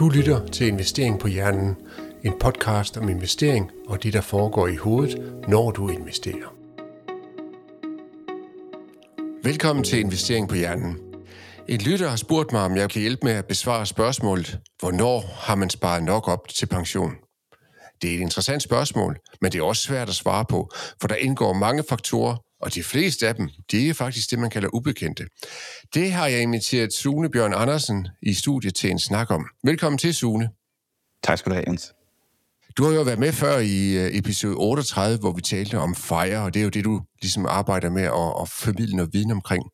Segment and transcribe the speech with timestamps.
[0.00, 1.76] Du lytter til Investering på Hjernen,
[2.24, 6.54] en podcast om investering og det, der foregår i hovedet, når du investerer.
[9.42, 10.98] Velkommen til Investering på Hjernen.
[11.68, 15.54] En lytter har spurgt mig, om jeg kan hjælpe med at besvare spørgsmålet, hvornår har
[15.54, 17.12] man sparet nok op til pension?
[18.02, 20.70] Det er et interessant spørgsmål, men det er også svært at svare på,
[21.00, 24.50] for der indgår mange faktorer, og de fleste af dem, de er faktisk det, man
[24.50, 25.26] kalder ubekendte.
[25.94, 29.46] Det har jeg inviteret Sune Bjørn Andersen i studiet til en snak om.
[29.64, 30.48] Velkommen til, Sune.
[31.22, 31.92] Tak skal du have, Jens.
[32.76, 36.42] Du har jo været med før i øh, episode 38, hvor vi talte om FIRE,
[36.42, 39.64] og det er jo det, du ligesom arbejder med at, at formidle noget viden omkring.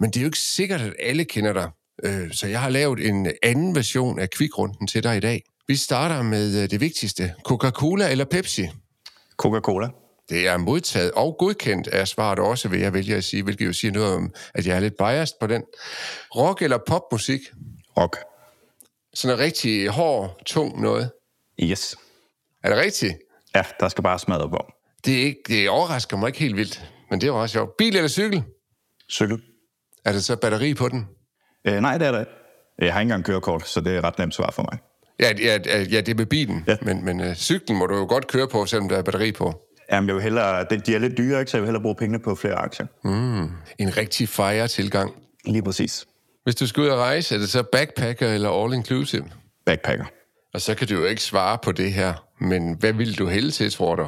[0.00, 1.70] Men det er jo ikke sikkert, at alle kender dig.
[2.04, 5.42] Øh, så jeg har lavet en anden version af kvikrunden til dig i dag.
[5.68, 7.34] Vi starter med øh, det vigtigste.
[7.48, 8.68] Coca-Cola eller Pepsi?
[9.36, 10.01] Coca-Cola.
[10.32, 13.72] Det er modtaget og godkendt af svaret også, vil jeg vælge at sige, hvilket jo
[13.72, 15.62] siger noget om, at jeg er lidt biased på den.
[16.36, 17.40] Rock eller popmusik?
[17.96, 18.16] Rock.
[19.14, 21.10] Sådan en rigtig hård, tung noget.
[21.62, 21.96] Yes.
[22.62, 23.14] Er det rigtigt?
[23.54, 24.66] Ja, der skal bare smadre på.
[25.04, 27.76] Det, er ikke, det overrasker mig ikke helt vildt, men det var også sjovt.
[27.76, 28.42] Bil eller cykel?
[29.10, 29.42] Cykel.
[30.04, 31.06] Er der så batteri på den?
[31.64, 32.26] Øh, nej, det er det.
[32.78, 34.78] Jeg har ikke engang kørekort, så det er et ret nemt svar for mig.
[35.20, 36.76] Ja, ja, ja det er med bilen, Ja.
[36.82, 39.54] men, men uh, cyklen må du jo godt køre på, selvom der er batteri på.
[39.92, 41.50] Jamen, jeg vil hellere, de er lidt dyre, ikke?
[41.50, 42.86] så jeg vil hellere bruge pengene på flere aktier.
[43.04, 43.50] Mm.
[43.78, 45.12] En rigtig fire-tilgang.
[45.44, 46.06] Lige præcis.
[46.44, 49.24] Hvis du skal ud og rejse, er det så backpacker eller all-inclusive?
[49.66, 50.04] Backpacker.
[50.54, 53.50] Og så kan du jo ikke svare på det her, men hvad vil du hælde
[53.50, 54.06] til, tror du?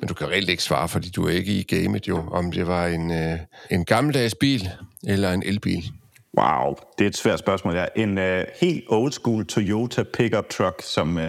[0.00, 2.66] Men du kan reelt ikke svare, fordi du er ikke i gamet jo, om det
[2.66, 3.38] var en, øh,
[3.70, 4.68] en gammeldags bil
[5.08, 5.84] eller en elbil.
[6.38, 7.74] Wow, det er et svært spørgsmål.
[7.74, 7.84] Ja.
[7.96, 8.24] En uh,
[8.60, 11.22] helt old school Toyota pickup truck, som uh,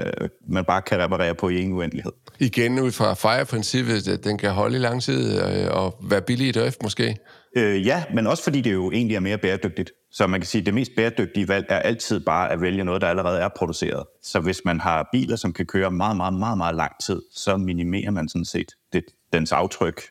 [0.49, 2.11] man bare kan reparere på i en uendelighed.
[2.39, 6.47] Igen ud fra FIRE-princippet, at den kan holde i lang tid øh, og være billig
[6.47, 7.17] i drift måske.
[7.55, 9.91] Øh, ja, men også fordi det jo egentlig er mere bæredygtigt.
[10.11, 13.01] Så man kan sige, at det mest bæredygtige valg er altid bare at vælge noget,
[13.01, 14.03] der allerede er produceret.
[14.23, 17.57] Så hvis man har biler, som kan køre meget, meget, meget, meget lang tid, så
[17.57, 20.01] minimerer man sådan set det, dens aftryk,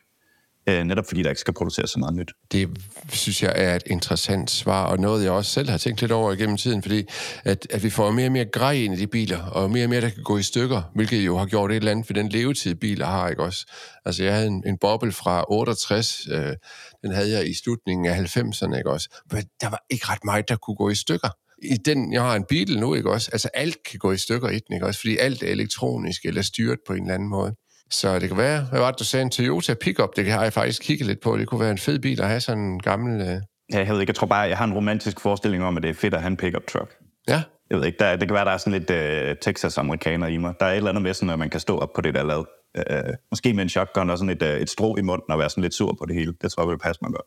[0.69, 2.31] øh, netop fordi der ikke skal produceres så meget nyt.
[2.51, 2.69] Det
[3.09, 6.31] synes jeg er et interessant svar, og noget jeg også selv har tænkt lidt over
[6.31, 7.05] igennem tiden, fordi
[7.43, 9.89] at, at vi får mere og mere grej ind i de biler, og mere og
[9.89, 12.29] mere, der kan gå i stykker, hvilket jo har gjort et eller andet for den
[12.29, 13.65] levetid, biler har, ikke også?
[14.05, 16.55] Altså, jeg havde en, en boble fra 68, øh,
[17.01, 19.21] den havde jeg i slutningen af 90'erne, ikke også?
[19.31, 21.29] Men der var ikke ret meget, der kunne gå i stykker.
[21.63, 23.29] I den, jeg har en bil nu, ikke også?
[23.33, 24.99] Altså, alt kan gå i stykker i den, ikke også?
[24.99, 27.55] Fordi alt er elektronisk eller styret på en eller anden måde.
[27.91, 30.53] Så det kan være, hvad var det, du sagde, en Toyota Pickup, det har jeg
[30.53, 31.37] faktisk kigget lidt på.
[31.37, 33.21] Det kunne være en fed bil at have sådan en gammel...
[33.21, 33.27] Øh...
[33.73, 35.89] Ja, Jeg ved ikke, jeg tror bare, jeg har en romantisk forestilling om, at det
[35.89, 36.91] er fedt at have en pickup truck.
[37.27, 40.37] Ja, Jeg ved ikke, der, det kan være, der er sådan lidt øh, Texas-amerikaner i
[40.37, 40.53] mig.
[40.59, 42.23] Der er et eller andet med sådan, at man kan stå op på det der
[42.23, 42.43] lad.
[42.77, 45.49] Øh, måske med en shotgun og sådan et, øh, et strå i munden og være
[45.49, 46.33] sådan lidt sur på det hele.
[46.41, 47.25] Det tror jeg vil passe mig godt.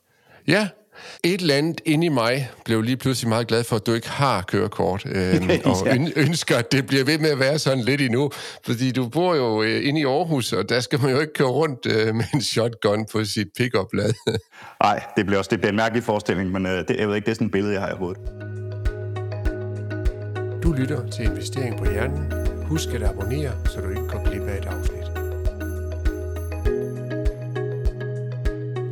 [0.49, 0.69] Ja,
[1.25, 4.09] et eller andet inde i mig blev lige pludselig meget glad for, at du ikke
[4.11, 5.35] har kørekort, øh,
[5.65, 5.95] og Ja.
[5.95, 8.31] øn- ønsker, at det bliver ved med at være sådan lidt endnu.
[8.67, 11.49] Fordi du bor jo øh, inde i Aarhus, og der skal man jo ikke køre
[11.49, 14.13] rundt øh, med en shotgun på sit pick-up-lad.
[14.85, 17.27] Nej, det bliver også det bliver en mærkelig forestilling, men øh, det, jeg ved ikke,
[17.27, 18.21] det er sådan et billede, jeg har i hovedet.
[20.63, 22.33] Du lytter til Investering på Hjernen.
[22.67, 25.00] Husk at abonnere, så du ikke går glip af et afsnit.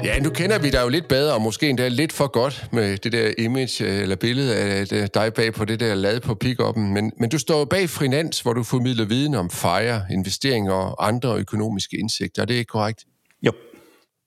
[0.08, 2.96] Ja, nu kender vi dig jo lidt bedre, og måske endda lidt for godt med
[2.98, 6.36] det der image øh, eller billede af det- dig bag på det der lad på
[6.44, 6.78] pick-up'en.
[6.80, 11.36] Men, men du står bag Finans, hvor du formidler viden om FIRE, investeringer og andre
[11.38, 12.42] økonomiske indsigter.
[12.42, 13.04] Er det ikke korrekt?
[13.42, 13.52] Jo.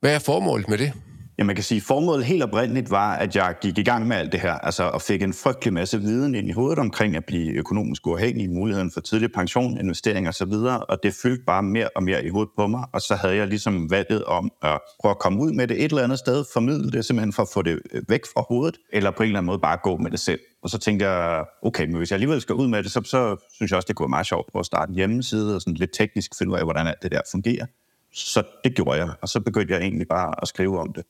[0.02, 0.94] Hvad er formålet med det?
[1.42, 4.18] Ja, man kan sige, at formålet helt oprindeligt var, at jeg gik i gang med
[4.18, 7.26] alt det her, altså og fik en frygtelig masse viden ind i hovedet omkring at
[7.26, 11.64] blive økonomisk uafhængig, muligheden for tidlig pension, investering og så videre, og det fyldte bare
[11.64, 14.80] mere og mere i hovedet på mig, og så havde jeg ligesom valget om at
[15.00, 17.50] prøve at komme ud med det et eller andet sted, formidle det simpelthen for at
[17.54, 20.12] få det øh, væk fra hovedet, eller på en eller anden måde bare gå med
[20.12, 20.40] det selv.
[20.64, 23.50] Og så tænkte jeg, okay, men hvis jeg alligevel skal ud med det, så, så
[23.56, 25.92] synes jeg også, det kunne være meget sjovt at starte en hjemmeside og sådan lidt
[25.94, 27.66] teknisk finde ud af, hvordan alt det der fungerer.
[28.14, 31.04] Så det gjorde jeg, og så begyndte jeg egentlig bare at skrive om det.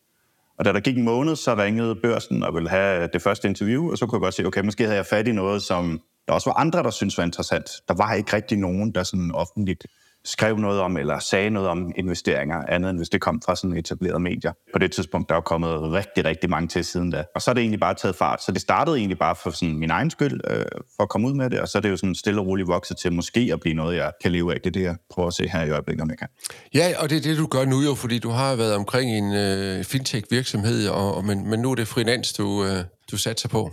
[0.60, 3.92] Og da der gik en måned, så ringede børsen og ville have det første interview,
[3.92, 6.34] og så kunne jeg godt se, okay, måske havde jeg fat i noget, som der
[6.34, 7.70] også var andre, der syntes var interessant.
[7.88, 9.86] Der var ikke rigtig nogen, der sådan offentligt
[10.26, 13.78] skrev noget om, eller sagde noget om investeringer, andet end hvis det kom fra sådan
[13.78, 14.52] etablerede medier.
[14.74, 17.24] På det tidspunkt, der er kommet rigtig, rigtig mange til siden da.
[17.36, 18.44] Og så er det egentlig bare taget fart.
[18.44, 20.66] Så det startede egentlig bare for sådan min egen skyld, øh,
[20.96, 22.68] for at komme ud med det, og så er det jo sådan stille og roligt
[22.68, 24.62] vokset til måske at blive noget, jeg kan leve af.
[24.62, 26.28] Det er det, jeg prøver at se her i øjeblikket, om jeg kan.
[26.74, 29.34] Ja, og det er det, du gør nu jo, fordi du har været omkring en
[29.34, 33.72] øh, fintech-virksomhed, og, og, men, men nu er det finans, du, øh, du satser på.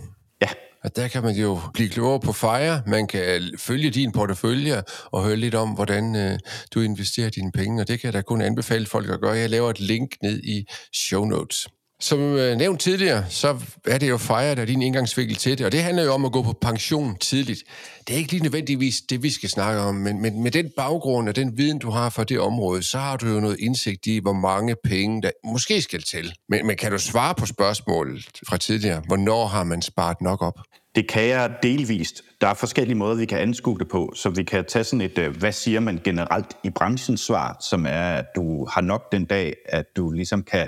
[0.83, 2.81] Og der kan man jo blive klogere på FIRE.
[2.87, 6.39] Man kan følge din portefølje og høre lidt om, hvordan øh,
[6.73, 7.81] du investerer dine penge.
[7.81, 9.31] Og det kan jeg da kun anbefale folk at gøre.
[9.31, 11.67] Jeg laver et link ned i show notes.
[12.01, 13.57] Som øh, nævnt tidligere, så
[13.87, 16.31] er det jo fejret af din indgangsvinkel til det, og det handler jo om at
[16.31, 17.63] gå på pension tidligt.
[18.07, 21.29] Det er ikke lige nødvendigvis det, vi skal snakke om, men, men med den baggrund
[21.29, 24.19] og den viden, du har fra det område, så har du jo noget indsigt i,
[24.19, 26.33] hvor mange penge, der måske skal til.
[26.49, 29.01] Men, men kan du svare på spørgsmålet fra tidligere?
[29.07, 30.59] Hvornår har man sparet nok op?
[30.95, 32.21] Det kan jeg delvist.
[32.41, 35.17] Der er forskellige måder, vi kan anskue det på, så vi kan tage sådan et,
[35.17, 39.25] øh, hvad siger man generelt i branchens svar, som er, at du har nok den
[39.25, 40.67] dag, at du ligesom kan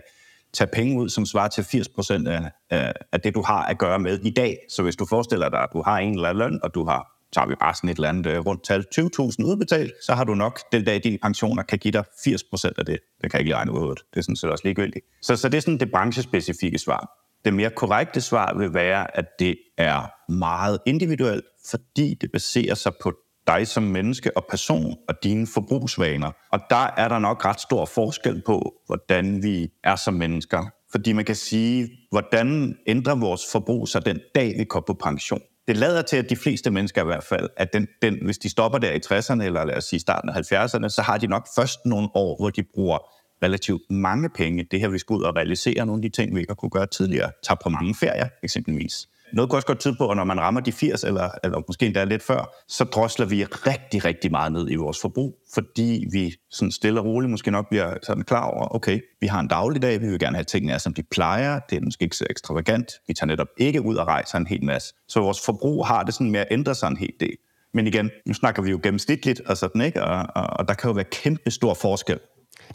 [0.54, 2.30] tage penge ud, som svarer til 80%
[2.70, 4.58] af, af det, du har at gøre med i dag.
[4.70, 7.22] Så hvis du forestiller dig, at du har en eller anden løn, og du har
[7.34, 10.34] tager vi bare sådan et eller andet øh, rundt tal, 20.000 udbetalt, så har du
[10.34, 13.00] nok den dag, dine pensioner kan give dig 80% af det.
[13.22, 13.96] Det kan jeg ikke lige regne ud.
[14.14, 15.06] Det er sådan set også ligegyldigt.
[15.22, 17.12] Så, så det er sådan det branchespecifikke svar.
[17.46, 22.92] Det mere korrekte svar vil være, at det er meget individuelt, fordi det baserer sig
[23.02, 23.14] på
[23.58, 26.32] dig som menneske og person og dine forbrugsvaner.
[26.52, 30.66] Og der er der nok ret stor forskel på, hvordan vi er som mennesker.
[30.92, 35.42] Fordi man kan sige, hvordan ændrer vores forbrug sig den dag, vi går på pension?
[35.68, 38.50] Det lader til, at de fleste mennesker i hvert fald, at den, den, hvis de
[38.50, 41.48] stopper der i 60'erne, eller lad os sige starten af 70'erne, så har de nok
[41.56, 42.98] først nogle år, hvor de bruger
[43.44, 44.68] relativt mange penge.
[44.72, 46.70] Det her, vi skal ud og realisere nogle af de ting, vi ikke har kunne
[46.70, 47.32] gøre tidligere.
[47.44, 49.08] Tager på mange ferier, eksempelvis.
[49.34, 51.86] Noget kunne også godt tyde på, at når man rammer de 80, eller, eller måske
[51.86, 56.34] endda lidt før, så drosler vi rigtig, rigtig meget ned i vores forbrug, fordi vi
[56.52, 60.02] sådan stille og roligt måske nok bliver sådan klar over, okay, vi har en dagligdag,
[60.02, 62.92] vi vil gerne have tingene er, som de plejer, det er måske ikke så ekstravagant,
[63.08, 64.94] vi tager netop ikke ud og rejser en hel masse.
[65.08, 67.36] Så vores forbrug har det sådan med at ændre sig en hel del.
[67.74, 70.04] Men igen, nu snakker vi jo gennemsnitligt og sådan, ikke?
[70.04, 72.20] Og, og, og der kan jo være kæmpe stor forskel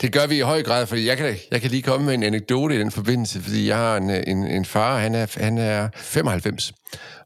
[0.01, 2.23] det gør vi i høj grad, fordi jeg kan, jeg kan lige komme med en
[2.23, 5.89] anekdote i den forbindelse, fordi jeg har en, en, en far, han er, han er
[5.97, 6.73] 95,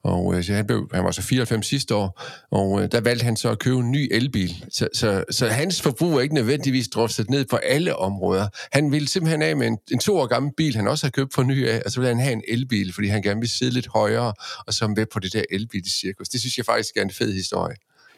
[0.03, 3.37] og øh, han, blev, han var så 94 sidste år, og øh, der valgte han
[3.37, 4.65] så at købe en ny elbil.
[4.73, 8.49] Så, så, så hans forbrug er ikke nødvendigvis drosset ned på alle områder.
[8.73, 11.35] Han ville simpelthen af med en, en to år gammel bil, han også har købt
[11.35, 13.75] for ny af, og så ville han have en elbil, fordi han gerne vil sidde
[13.75, 14.33] lidt højere,
[14.67, 16.29] og så med på det der elbilcirkus.
[16.29, 17.77] Det synes jeg faktisk er en fed historie.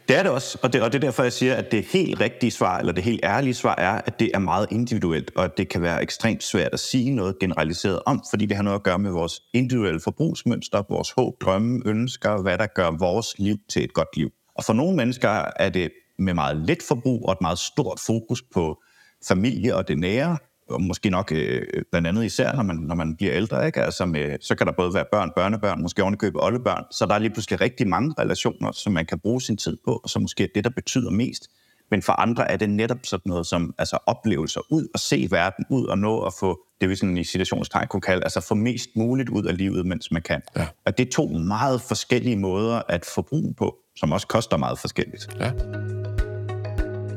[0.08, 2.20] Det er det også, og det, og det er derfor, jeg siger, at det helt
[2.20, 5.50] rigtige svar, eller det helt ærlige svar er, at det er meget individuelt, og at
[5.56, 8.82] det kan være ekstremt svært at sige noget generaliseret om, fordi det har noget at
[8.82, 13.84] gøre med vores individuelle forbrugsmønster, vores håb, drømme, ønsker, hvad der gør vores liv til
[13.84, 14.30] et godt liv.
[14.54, 18.42] Og for nogle mennesker er det med meget let forbrug og et meget stort fokus
[18.54, 18.82] på
[19.28, 20.38] familie og det nære,
[20.72, 23.82] og måske nok øh, blandt andet især, når man, når man bliver ældre, ikke?
[23.82, 27.18] Altså med, så kan der både være børn, børnebørn, måske ovenikøbe oldebørn, så der er
[27.18, 30.42] lige pludselig rigtig mange relationer, som man kan bruge sin tid på, og som måske
[30.44, 31.48] er det, der betyder mest.
[31.90, 35.64] Men for andre er det netop sådan noget som altså oplevelser ud og se verden
[35.70, 38.88] ud og nå at få det, vi sådan i situationstegn kunne kalde, altså få mest
[38.96, 40.40] muligt ud af livet, mens man kan.
[40.56, 40.66] Ja.
[40.86, 45.36] Og det er to meget forskellige måder at forbruge på, som også koster meget forskelligt.
[45.40, 45.50] Ja.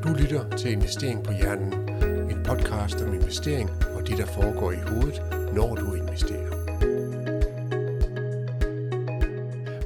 [0.04, 1.85] Du lytter til Investering på Hjernen
[2.46, 5.22] podcast om investering og det, der foregår i hovedet,
[5.54, 6.56] når du investerer.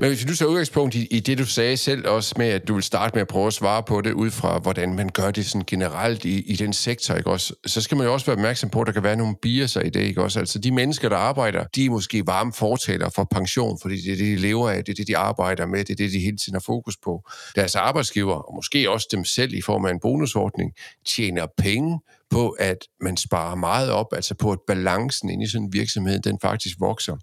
[0.01, 2.73] Men hvis du tager udgangspunkt i, i det, du sagde selv også med, at du
[2.73, 5.45] vil starte med at prøve at svare på det, ud fra hvordan man gør det
[5.45, 7.53] sådan generelt i, i den sektor, ikke også?
[7.65, 9.89] så skal man jo også være opmærksom på, at der kan være nogle biaser i
[9.89, 10.39] det, ikke også?
[10.39, 14.17] Altså de mennesker, der arbejder, de er måske varme fortaler for pension, fordi det er
[14.17, 16.37] det, de lever af, det er det, de arbejder med, det er det, de hele
[16.37, 17.29] tiden har fokus på.
[17.55, 20.73] Deres arbejdsgiver, og måske også dem selv i form af en bonusordning,
[21.05, 25.65] tjener penge på, at man sparer meget op, altså på, at balancen inde i sådan
[25.65, 27.17] en virksomhed, den faktisk vokser.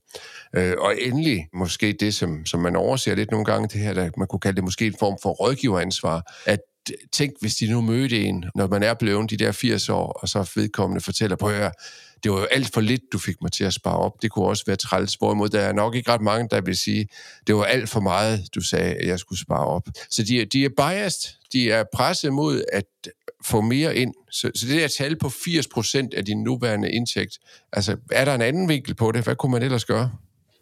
[0.56, 4.10] Øh, og endelig måske det, som, som man overser lidt nogle gange, det her, der
[4.16, 7.80] man kunne kalde det måske en form for rådgiveransvar, at øh, tænk, hvis de nu
[7.80, 11.50] mødte en, når man er blevet de der 80 år, og så vedkommende fortæller, på
[11.50, 11.70] høre,
[12.22, 14.12] det var jo alt for lidt, du fik mig til at spare op.
[14.22, 15.14] Det kunne også være træls.
[15.14, 17.08] Hvorimod der er nok ikke ret mange, der vil sige,
[17.46, 19.88] det var alt for meget, du sagde, at jeg skulle spare op.
[20.10, 21.32] Så de, de er biased.
[21.52, 22.84] De er presset mod at
[23.46, 24.14] få mere ind.
[24.30, 27.38] Så, så det der tal på 80% af din nuværende indtægt,
[27.72, 29.24] altså er der en anden vinkel på det?
[29.24, 30.10] Hvad kunne man ellers gøre?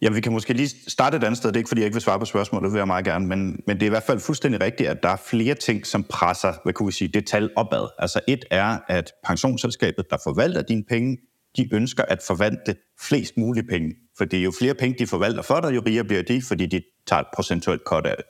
[0.03, 1.49] Jamen, vi kan måske lige starte et andet sted.
[1.51, 3.27] Det er ikke, fordi jeg ikke vil svare på spørgsmålet, det vil jeg meget gerne.
[3.27, 6.05] Men, men det er i hvert fald fuldstændig rigtigt, at der er flere ting, som
[6.05, 7.89] presser, hvad kunne vi sige, det tal opad.
[7.99, 11.17] Altså et er, at pensionsselskabet, der forvalter dine penge,
[11.57, 13.95] de ønsker at forvalte flest mulige penge.
[14.19, 17.21] Fordi jo flere penge de forvalter for dig, jo rigere bliver de, fordi de tager
[17.21, 18.25] et procentuelt kort af det.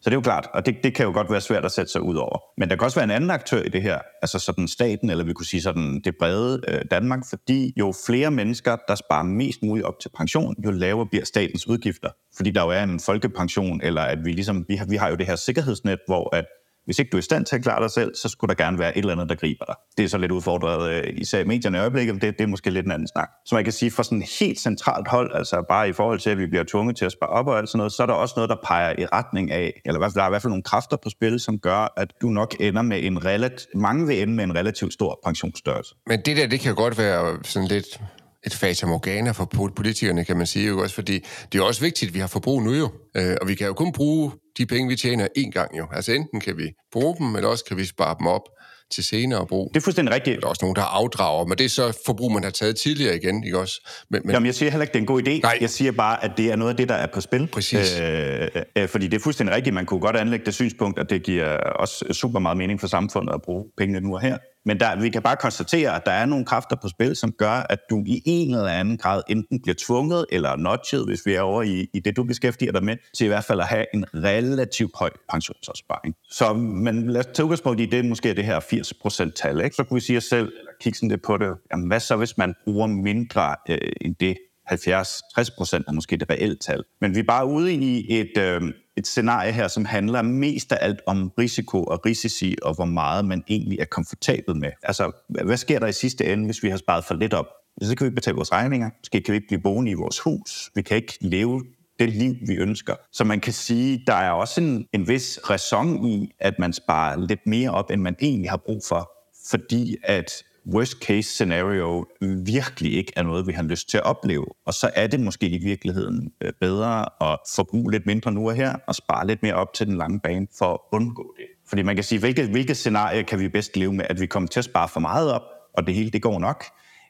[0.00, 1.92] Så det er jo klart, og det, det kan jo godt være svært at sætte
[1.92, 2.38] sig ud over.
[2.58, 5.24] Men der kan også være en anden aktør i det her, altså sådan staten, eller
[5.24, 9.62] vi kunne sige sådan det brede øh, Danmark, fordi jo flere mennesker, der sparer mest
[9.62, 12.10] muligt op til pension, jo lavere bliver statens udgifter.
[12.36, 15.16] Fordi der jo er en folkepension, eller at vi ligesom, vi har, vi har jo
[15.16, 16.44] det her sikkerhedsnet, hvor at
[16.88, 18.78] hvis ikke du er i stand til at klare dig selv, så skulle der gerne
[18.78, 19.74] være et eller andet, der griber dig.
[19.96, 22.48] Det er så lidt udfordret, øh, især i medierne i øjeblikket, men det, det er
[22.48, 23.28] måske lidt en anden snak.
[23.46, 26.38] Så man kan sige, for sådan helt centralt hold, altså bare i forhold til, at
[26.38, 28.34] vi bliver tvunget til at spare op og alt sådan noget, så er der også
[28.36, 30.50] noget, der peger i retning af, eller i hvert fald, der er i hvert fald
[30.50, 34.22] nogle kræfter på spil, som gør, at du nok ender med en relativt, mange vil
[34.22, 35.94] ende med en relativt stor pensionsstørrelse.
[36.06, 38.00] Men det der, det kan godt være sådan lidt
[38.46, 42.14] et fatamorgana for politikerne, kan man sige, jo også, fordi det er også vigtigt, at
[42.14, 44.96] vi har forbrug nu jo, øh, og vi kan jo kun bruge de penge, vi
[44.96, 45.86] tjener én gang jo.
[45.92, 48.42] Altså enten kan vi bruge dem, eller også kan vi spare dem op
[48.90, 49.70] til senere brug.
[49.74, 50.40] Det er fuldstændig rigtigt.
[50.40, 53.16] Der er også nogen, der afdrager, men det er så forbrug, man har taget tidligere
[53.16, 53.88] igen, ikke også?
[54.10, 54.32] Men, men...
[54.32, 55.40] Jamen, jeg siger heller ikke, det er en god idé.
[55.42, 55.58] Nej.
[55.60, 57.46] Jeg siger bare, at det er noget af det, der er på spil.
[57.52, 58.00] Præcis.
[58.00, 59.74] Øh, øh, fordi det er fuldstændig rigtigt.
[59.74, 63.34] Man kunne godt anlægge det synspunkt, at det giver også super meget mening for samfundet
[63.34, 64.38] at bruge pengene nu og her.
[64.64, 67.66] Men der, vi kan bare konstatere, at der er nogle kræfter på spil, som gør,
[67.70, 71.40] at du i en eller anden grad enten bliver tvunget eller notchet, hvis vi er
[71.40, 74.04] over i, i det, du beskæftiger dig med, til i hvert fald at have en
[74.14, 76.14] relativt høj pensionsopsparing.
[76.30, 79.60] Så men lad os tage udgangspunkt i det, måske er det her 80%-tal.
[79.60, 79.76] Ikke?
[79.76, 82.16] Så kunne vi sige os selv, eller kigge sådan lidt på det, jamen hvad så,
[82.16, 84.36] hvis man bruger mindre øh, end det,
[84.72, 86.84] 70-60 procent er måske det reelle tal.
[87.00, 88.62] Men vi er bare ude i et, øh,
[88.98, 93.24] et scenarie her, som handler mest af alt om risiko og risici, og hvor meget
[93.24, 94.70] man egentlig er komfortabel med.
[94.82, 97.46] Altså, hvad sker der i sidste ende, hvis vi har sparet for lidt op?
[97.82, 100.20] Så kan vi ikke betale vores regninger, måske kan vi ikke blive boende i vores
[100.20, 101.64] hus, vi kan ikke leve
[101.98, 102.94] det liv, vi ønsker.
[103.12, 107.26] Så man kan sige, der er også en, en vis ræson i, at man sparer
[107.26, 109.10] lidt mere op, end man egentlig har brug for,
[109.50, 110.32] fordi at
[110.74, 112.06] worst case scenario
[112.44, 114.46] virkelig ikke er noget, vi har lyst til at opleve.
[114.66, 118.54] Og så er det måske i virkeligheden øh, bedre at forbruge lidt mindre nu og
[118.54, 121.44] her, og spare lidt mere op til den lange bane for at undgå det.
[121.68, 124.06] Fordi man kan sige, hvilke, hvilke scenarier kan vi bedst leve med?
[124.10, 125.42] At vi kommer til at spare for meget op,
[125.74, 126.64] og det hele det går nok,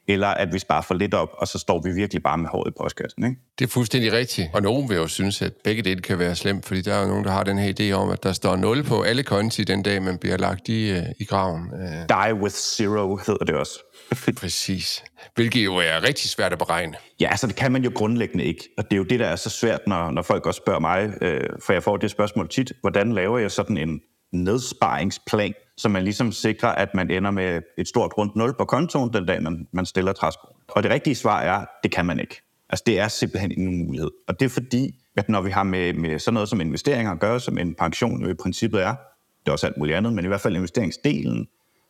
[0.09, 2.71] eller at vi sparer for lidt op, og så står vi virkelig bare med håret
[2.71, 3.25] i postkassen.
[3.25, 3.37] Ikke?
[3.59, 4.49] Det er fuldstændig rigtigt.
[4.55, 7.09] Og nogen vil jo synes, at begge dele kan være slemt, fordi der er jo
[7.09, 9.83] nogen, der har den her idé om, at der står 0 på alle konti den
[9.83, 11.63] dag, man bliver lagt i, uh, i graven.
[11.73, 11.79] Uh.
[12.09, 13.79] Die with zero hedder det også.
[14.41, 15.05] Præcis.
[15.35, 16.95] Hvilket jo er rigtig svært at beregne.
[17.21, 18.69] Ja, altså det kan man jo grundlæggende ikke.
[18.79, 21.13] Og det er jo det, der er så svært, når, når folk også spørger mig,
[21.21, 24.01] øh, for jeg får det spørgsmål tit, hvordan laver jeg sådan en
[24.33, 29.13] nedsparingsplan, så man ligesom sikrer, at man ender med et stort rundt nul på kontoen
[29.13, 30.55] den dag, man, man stiller træskoen.
[30.69, 32.43] Og det rigtige svar er, det kan man ikke.
[32.71, 34.11] Altså det er simpelthen ingen mulighed.
[34.29, 37.21] Og det er fordi, at når vi har med, med sådan noget som investeringer at
[37.21, 38.95] gøre, som en pension jo i princippet er,
[39.41, 41.49] det er også alt muligt andet, men i hvert fald investeringsdelen,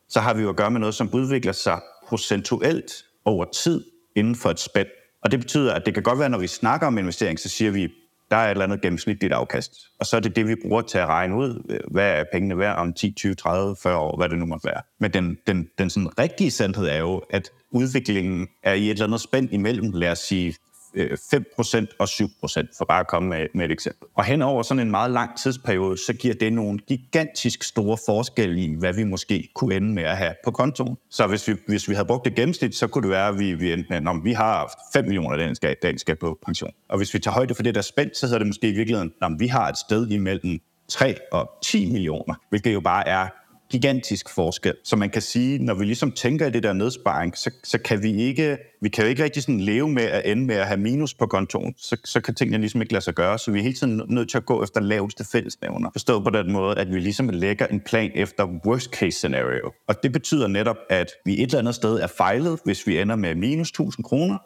[0.09, 2.93] så har vi jo at gøre med noget, som udvikler sig procentuelt
[3.25, 3.85] over tid
[4.17, 4.89] inden for et spænd.
[5.23, 7.71] Og det betyder, at det kan godt være, når vi snakker om investering, så siger
[7.71, 7.89] vi,
[8.31, 9.73] der er et eller andet gennemsnitligt afkast.
[10.01, 12.59] Og så er det det, vi bruger til at regne ud, øh, hvad er pengene
[12.59, 14.83] værd om 10, 20, 30, 40 år, hvad det nu måtte være.
[15.01, 19.05] Men den, den, den sådan rigtige sandhed er jo, at udviklingen er i et eller
[19.05, 20.55] andet spænd imellem, lad os sige,
[20.95, 24.09] Øh, 5% og 7%, for bare at komme med, med et eksempel.
[24.15, 28.61] Og hen over sådan en meget lang tidsperiode, så giver det nogle gigantisk store forskelle
[28.61, 30.97] i, hvad vi måske kunne ende med at have på kontoen.
[31.11, 33.55] Så hvis vi, hvis vi havde brugt det gennemsnit, så kunne det være, at vi,
[33.55, 36.71] vi endte med, at vi har 5 millioner danske, danske på pension.
[36.89, 39.13] Og hvis vi tager højde for det der spændt, så hedder det måske i virkeligheden,
[39.23, 43.29] at vi har et sted imellem 3 og 10 millioner, hvilket jo bare er
[43.71, 44.75] gigantisk forskel.
[44.85, 48.03] Så man kan sige, når vi ligesom tænker i det der nedsparing, så, så kan
[48.03, 50.81] vi ikke, vi kan jo ikke rigtig sådan leve med at ende med at have
[50.81, 51.75] minus på kontoen.
[51.77, 53.39] Så, så kan tingene ligesom ikke lade sig gøre.
[53.39, 55.91] Så vi er hele tiden nødt til at gå efter laveste fællesnævner.
[55.93, 59.73] Forstået på den måde, at vi ligesom lægger en plan efter worst case scenario.
[59.89, 63.17] Og det betyder netop, at vi et eller andet sted er fejlet, hvis vi ender
[63.17, 64.39] med minus 1000 kroner,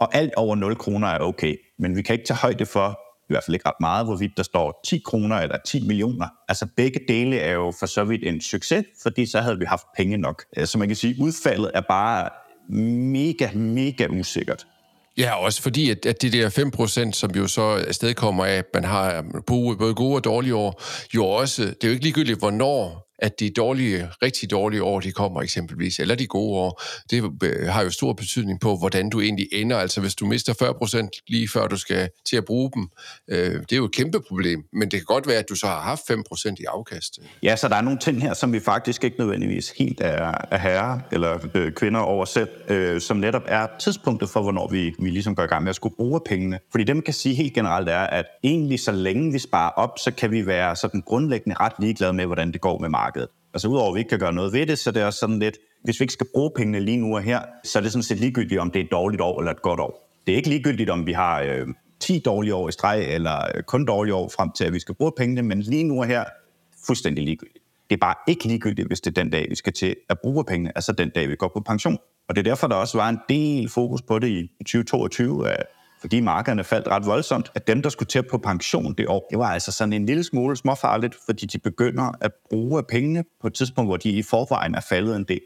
[0.00, 1.56] og alt over 0 kroner er okay.
[1.78, 4.42] Men vi kan ikke tage højde for, i hvert fald ikke ret meget, hvorvidt der
[4.42, 6.26] står 10 kroner eller 10 millioner.
[6.48, 9.86] Altså begge dele er jo for så vidt en succes, fordi så havde vi haft
[9.96, 10.44] penge nok.
[10.56, 12.28] Øh, så man kan sige, at udfaldet er bare
[12.74, 14.66] mega, mega usikkert.
[15.18, 18.64] Ja, også fordi, at, at de der 5%, som jo så afsted kommer af, at
[18.74, 20.82] man har både gode og dårlige år,
[21.14, 25.12] jo også, det er jo ikke ligegyldigt, hvornår at de dårlige, rigtig dårlige år, de
[25.12, 29.20] kommer eksempelvis, eller de gode år, det øh, har jo stor betydning på, hvordan du
[29.20, 29.78] egentlig ender.
[29.78, 32.88] Altså hvis du mister 40 procent lige før du skal til at bruge dem,
[33.28, 34.64] øh, det er jo et kæmpe problem.
[34.72, 37.18] Men det kan godt være, at du så har haft 5 procent i afkast.
[37.42, 40.58] Ja, så der er nogle ting her, som vi faktisk ikke nødvendigvis helt er, er
[40.58, 45.10] herre eller øh, kvinder over selv, øh, som netop er tidspunktet for, hvornår vi, vi
[45.10, 46.58] ligesom går i gang med at skulle bruge pengene.
[46.70, 49.98] Fordi det, man kan sige helt generelt er, at egentlig så længe vi sparer op,
[49.98, 53.28] så kan vi være sådan grundlæggende ret ligeglade med, hvordan det går med markedet markedet.
[53.54, 55.38] Altså udover at vi ikke kan gøre noget ved det, så det er også sådan
[55.38, 58.02] lidt, hvis vi ikke skal bruge pengene lige nu og her, så er det sådan
[58.02, 60.08] set ligegyldigt, om det er et dårligt år eller et godt år.
[60.26, 61.66] Det er ikke ligegyldigt, om vi har øh,
[62.00, 64.94] 10 dårlige år i streg, eller øh, kun dårlige år frem til, at vi skal
[64.94, 66.24] bruge pengene, men lige nu og her,
[66.86, 67.64] fuldstændig ligegyldigt.
[67.90, 70.44] Det er bare ikke ligegyldigt, hvis det er den dag, vi skal til at bruge
[70.44, 71.98] pengene, altså den dag, vi går på pension.
[72.28, 75.66] Og det er derfor, der også var en del fokus på det i 2022, at
[76.00, 79.38] fordi markederne faldt ret voldsomt, at dem, der skulle til på pension det år, det
[79.38, 83.54] var altså sådan en lille smule småfarligt, fordi de begynder at bruge pengene på et
[83.54, 85.40] tidspunkt, hvor de i forvejen er faldet en del.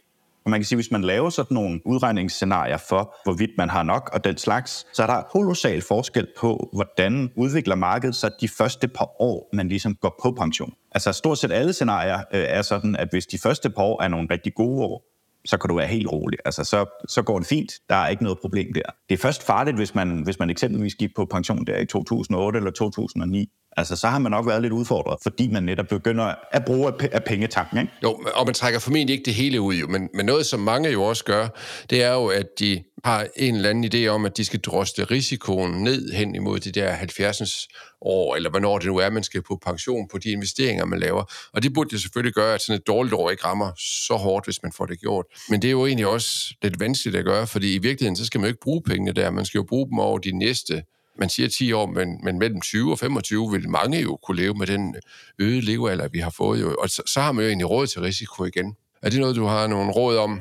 [0.44, 4.10] Og man kan sige, hvis man laver sådan nogle udregningsscenarier for, hvorvidt man har nok
[4.12, 8.88] og den slags, så er der kolossal forskel på, hvordan udvikler markedet sig de første
[8.88, 10.72] par år, man ligesom går på pension.
[10.92, 14.08] Altså stort set alle scenarier øh, er sådan, at hvis de første par år er
[14.08, 15.11] nogle rigtig gode år,
[15.44, 16.38] så kan du være helt rolig.
[16.44, 17.72] Altså, så, så går det fint.
[17.88, 18.82] Der er ikke noget problem der.
[19.08, 22.56] Det er først farligt, hvis man, hvis man eksempelvis gik på pension der i 2008
[22.56, 23.48] eller 2009.
[23.76, 27.24] Altså, så har man nok været lidt udfordret, fordi man netop begynder at bruge af
[27.24, 27.78] pengetanken.
[27.78, 27.92] Ikke?
[28.02, 29.86] Jo, og man trækker formentlig ikke det hele ud, jo.
[29.86, 31.48] Men, men noget, som mange jo også gør,
[31.90, 35.04] det er jo, at de har en eller anden idé om, at de skal drosle
[35.04, 37.68] risikoen ned hen imod de der 70.
[38.00, 41.24] år, eller hvornår det nu er, man skal på pension på de investeringer, man laver.
[41.52, 44.46] Og det burde det selvfølgelig gøre, at sådan et dårligt år ikke rammer så hårdt,
[44.46, 45.26] hvis man får det gjort.
[45.48, 48.40] Men det er jo egentlig også lidt vanskeligt at gøre, fordi i virkeligheden, så skal
[48.40, 49.30] man jo ikke bruge pengene der.
[49.30, 50.82] Man skal jo bruge dem over de næste
[51.18, 54.54] man siger 10 år, men, men mellem 20 og 25 vil mange jo kunne leve
[54.54, 54.94] med den
[55.38, 56.60] øgede levealder, vi har fået.
[56.60, 56.76] Jo.
[56.78, 58.76] Og så, så har man jo egentlig råd til risiko igen.
[59.02, 60.40] Er det noget, du har nogle råd om?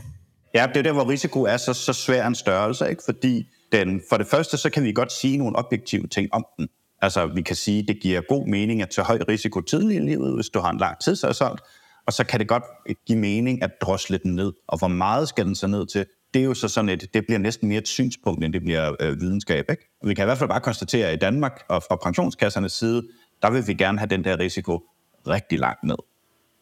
[0.54, 3.02] Ja, det er der, hvor risiko er så, så svær en størrelse, ikke?
[3.06, 6.68] fordi den, for det første, så kan vi godt sige nogle objektive ting om den.
[7.02, 10.06] Altså, vi kan sige, at det giver god mening at tage høj risiko tidligt i
[10.06, 11.60] livet, hvis du har en lang tidshorisont,
[12.08, 12.64] og så kan det godt
[13.08, 14.54] give mening at drosle den ned.
[14.68, 16.06] Og hvor meget skal den så ned til?
[16.34, 18.96] Det er jo så sådan et, det bliver næsten mere et synspunkt, end det bliver
[19.00, 19.66] øh, videnskab.
[19.70, 19.90] Ikke?
[20.02, 23.08] Og vi kan i hvert fald bare konstatere, at i Danmark og fra pensionskassernes side,
[23.42, 24.84] der vil vi gerne have den der risiko
[25.28, 25.98] rigtig langt ned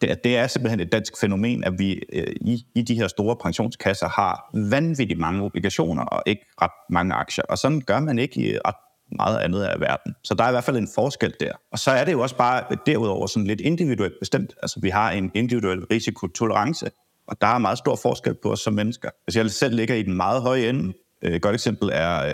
[0.01, 3.35] det, det er simpelthen et dansk fænomen, at vi øh, i, i de her store
[3.35, 7.43] pensionskasser har vanvittigt mange obligationer og ikke ret mange aktier.
[7.49, 8.75] Og sådan gør man ikke i ret
[9.17, 10.15] meget andet af verden.
[10.23, 11.51] Så der er i hvert fald en forskel der.
[11.71, 14.53] Og så er det jo også bare derudover sådan lidt individuelt bestemt.
[14.61, 16.91] Altså vi har en individuel risikotolerance,
[17.27, 19.09] og der er meget stor forskel på os som mennesker.
[19.23, 22.33] Hvis jeg selv ligger i den meget høje ende, øh, et godt eksempel er øh,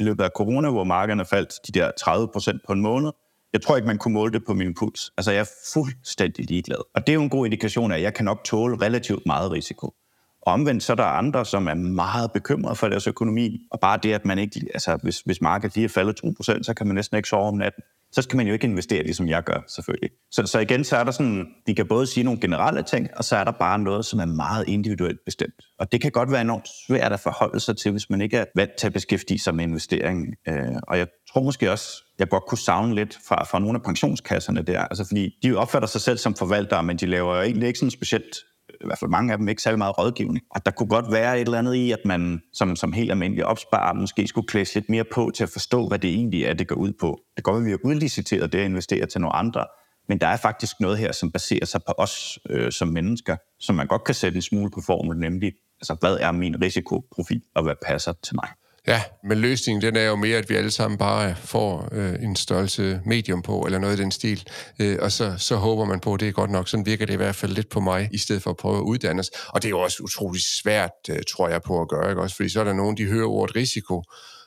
[0.00, 3.10] i løbet af corona, hvor markederne faldt de der 30 procent på en måned,
[3.52, 5.12] jeg tror ikke, man kunne måle det på min puls.
[5.16, 6.76] Altså, jeg er fuldstændig ligeglad.
[6.94, 9.52] Og det er jo en god indikation af, at jeg kan nok tåle relativt meget
[9.52, 9.94] risiko.
[10.42, 13.60] Og omvendt så er der andre, som er meget bekymrede for deres økonomi.
[13.70, 14.60] Og bare det, at man ikke...
[14.74, 17.54] Altså, hvis, hvis markedet lige er faldet 2%, så kan man næsten ikke sove om
[17.54, 17.82] natten.
[18.12, 20.10] Så skal man jo ikke investere, ligesom jeg gør, selvfølgelig.
[20.30, 21.46] Så, så igen, så er der sådan...
[21.66, 24.24] de kan både sige nogle generelle ting, og så er der bare noget, som er
[24.24, 25.54] meget individuelt bestemt.
[25.78, 28.44] Og det kan godt være enormt svært at forholde sig til, hvis man ikke er
[28.56, 30.26] vant til at beskæftige sig med investering.
[30.48, 31.88] Øh, og jeg tror måske også,
[32.18, 34.80] jeg godt kunne savne lidt fra, fra nogle af pensionskasserne der.
[34.80, 38.36] Altså fordi de opfatter sig selv som forvaltere, men de laver egentlig ikke sådan specielt
[38.82, 40.44] i hvert fald mange af dem ikke særlig meget rådgivning.
[40.50, 43.46] Og der kunne godt være et eller andet i, at man som, som helt almindelig
[43.46, 46.68] opsparer måske skulle klædes lidt mere på til at forstå, hvad det egentlig er, det
[46.68, 47.20] går ud på.
[47.36, 49.64] Det går, at vi har udliciteret det at investere til nogle andre,
[50.08, 53.76] men der er faktisk noget her, som baserer sig på os øh, som mennesker, som
[53.76, 57.62] man godt kan sætte en smule på formel, nemlig, altså, hvad er min risikoprofil, og
[57.62, 58.48] hvad passer til mig?
[58.86, 62.36] Ja, men løsningen den er jo mere, at vi alle sammen bare får øh, en
[62.36, 66.14] størrelse medium på, eller noget i den stil, øh, og så, så håber man på,
[66.14, 66.68] at det er godt nok.
[66.68, 68.82] Sådan virker det i hvert fald lidt på mig, i stedet for at prøve at
[68.82, 69.30] uddanne os.
[69.48, 72.22] Og det er jo også utrolig svært, øh, tror jeg, på at gøre, ikke?
[72.22, 74.02] Også fordi så er der nogen, de hører ordet risiko,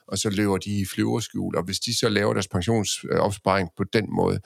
[0.07, 4.05] og så løber de i flyverskjul, og hvis de så laver deres pensionsopsparing på den
[4.15, 4.39] måde,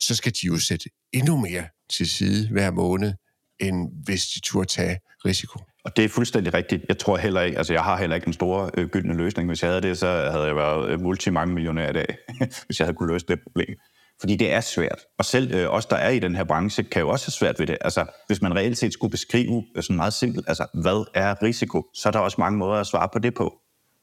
[0.00, 3.12] så skal de jo sætte endnu mere til side hver måned,
[3.60, 5.58] end hvis de turde tage risiko.
[5.86, 6.84] Og det er fuldstændig rigtigt.
[6.88, 9.48] Jeg tror heller ikke, altså jeg har heller ikke en stor øh, gyldne løsning.
[9.48, 12.80] Hvis jeg havde det, så havde jeg været øh, multimangemillionær multimange millionær i dag, hvis
[12.80, 13.76] jeg havde kunne løse det problem.
[14.20, 15.00] Fordi det er svært.
[15.18, 17.58] Og selv øh, os, der er i den her branche, kan jo også have svært
[17.58, 17.78] ved det.
[17.80, 21.86] Altså, hvis man reelt set skulle beskrive øh, sådan meget simpelt, altså, hvad er risiko,
[21.94, 23.54] så er der også mange måder at svare på det på.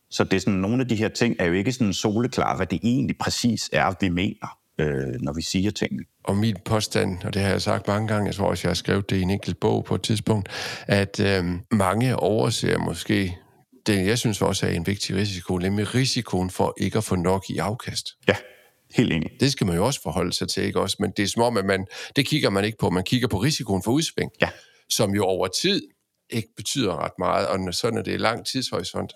[0.09, 2.67] Så det er sådan, nogle af de her ting er jo ikke sådan soleklar, hvad
[2.67, 6.03] det egentlig præcis er, vi mener øh, når vi siger tingene.
[6.23, 8.75] Og min påstand, og det har jeg sagt mange gange, jeg tror også, jeg har
[8.75, 10.49] skrevet det i en enkelt bog på et tidspunkt,
[10.87, 13.37] at øh, mange overser måske
[13.85, 17.49] det, jeg synes også er en vigtig risiko, nemlig risikoen for ikke at få nok
[17.49, 18.07] i afkast.
[18.27, 18.35] Ja,
[18.93, 19.29] helt enig.
[19.39, 20.97] Det skal man jo også forholde sig til, ikke også?
[20.99, 22.89] Men det er som om, at man, det kigger man ikke på.
[22.89, 24.49] Man kigger på risikoen for udsving, ja.
[24.89, 25.81] som jo over tid
[26.33, 29.13] ikke betyder ret meget, og sådan er det lang tidshorisont.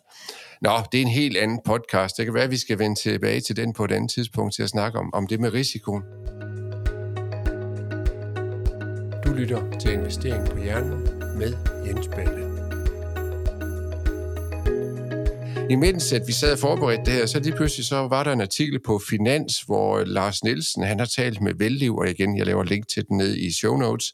[0.62, 2.18] Nå, det er en helt anden podcast.
[2.18, 4.64] Det kan være, at vi skal vende tilbage til den på et andet tidspunkt til
[4.64, 6.04] at snakke om, om det med risikoen.
[9.26, 11.04] Du lytter til Investering på Hjernen
[11.38, 11.54] med
[11.88, 12.48] Jens Balle.
[15.70, 18.42] Imens at vi sad og forberedte det her, så lige pludselig så var der en
[18.42, 22.64] artikel på Finans, hvor Lars Nielsen han har talt med Velliv, og igen, jeg laver
[22.64, 24.14] link til den ned i show notes,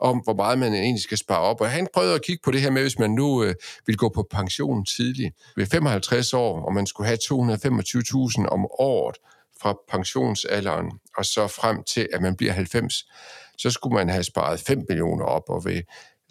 [0.00, 1.60] om, hvor meget man egentlig skal spare op.
[1.60, 3.54] Og han prøvede at kigge på det her med, hvis man nu øh,
[3.86, 9.16] vil gå på pension tidligt ved 55 år, og man skulle have 225.000 om året
[9.62, 13.04] fra pensionsalderen, og så frem til, at man bliver 90,
[13.58, 15.82] så skulle man have sparet 5 millioner op, og ved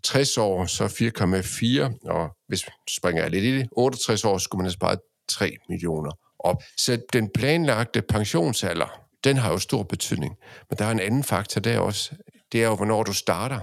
[0.03, 4.65] 60 år så 4,4, og hvis springer jeg lidt i det, 68 år skulle man
[4.65, 6.63] have sparet 3 millioner op.
[6.77, 10.36] Så den planlagte pensionsalder, den har jo stor betydning.
[10.69, 12.12] Men der er en anden faktor der også
[12.51, 13.60] det er jo, hvornår du starter.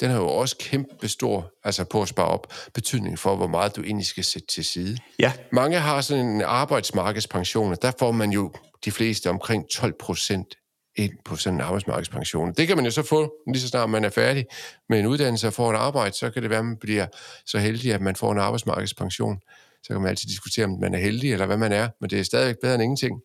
[0.00, 3.76] Den har jo også kæmpe stor, altså på at spare op, betydning for, hvor meget
[3.76, 4.98] du egentlig skal sætte til side.
[5.18, 5.32] Ja.
[5.52, 8.52] Mange har sådan en arbejdsmarkedspension, og der får man jo
[8.84, 10.54] de fleste omkring 12 procent
[10.96, 12.52] ind på sådan en arbejdsmarkedspension.
[12.52, 14.46] Det kan man jo så få, lige så snart man er færdig
[14.88, 17.06] med en uddannelse og får et arbejde, så kan det være, at man bliver
[17.46, 19.40] så heldig, at man får en arbejdsmarkedspension.
[19.82, 22.20] Så kan man altid diskutere, om man er heldig, eller hvad man er, men det
[22.20, 23.20] er stadigvæk bedre end ingenting.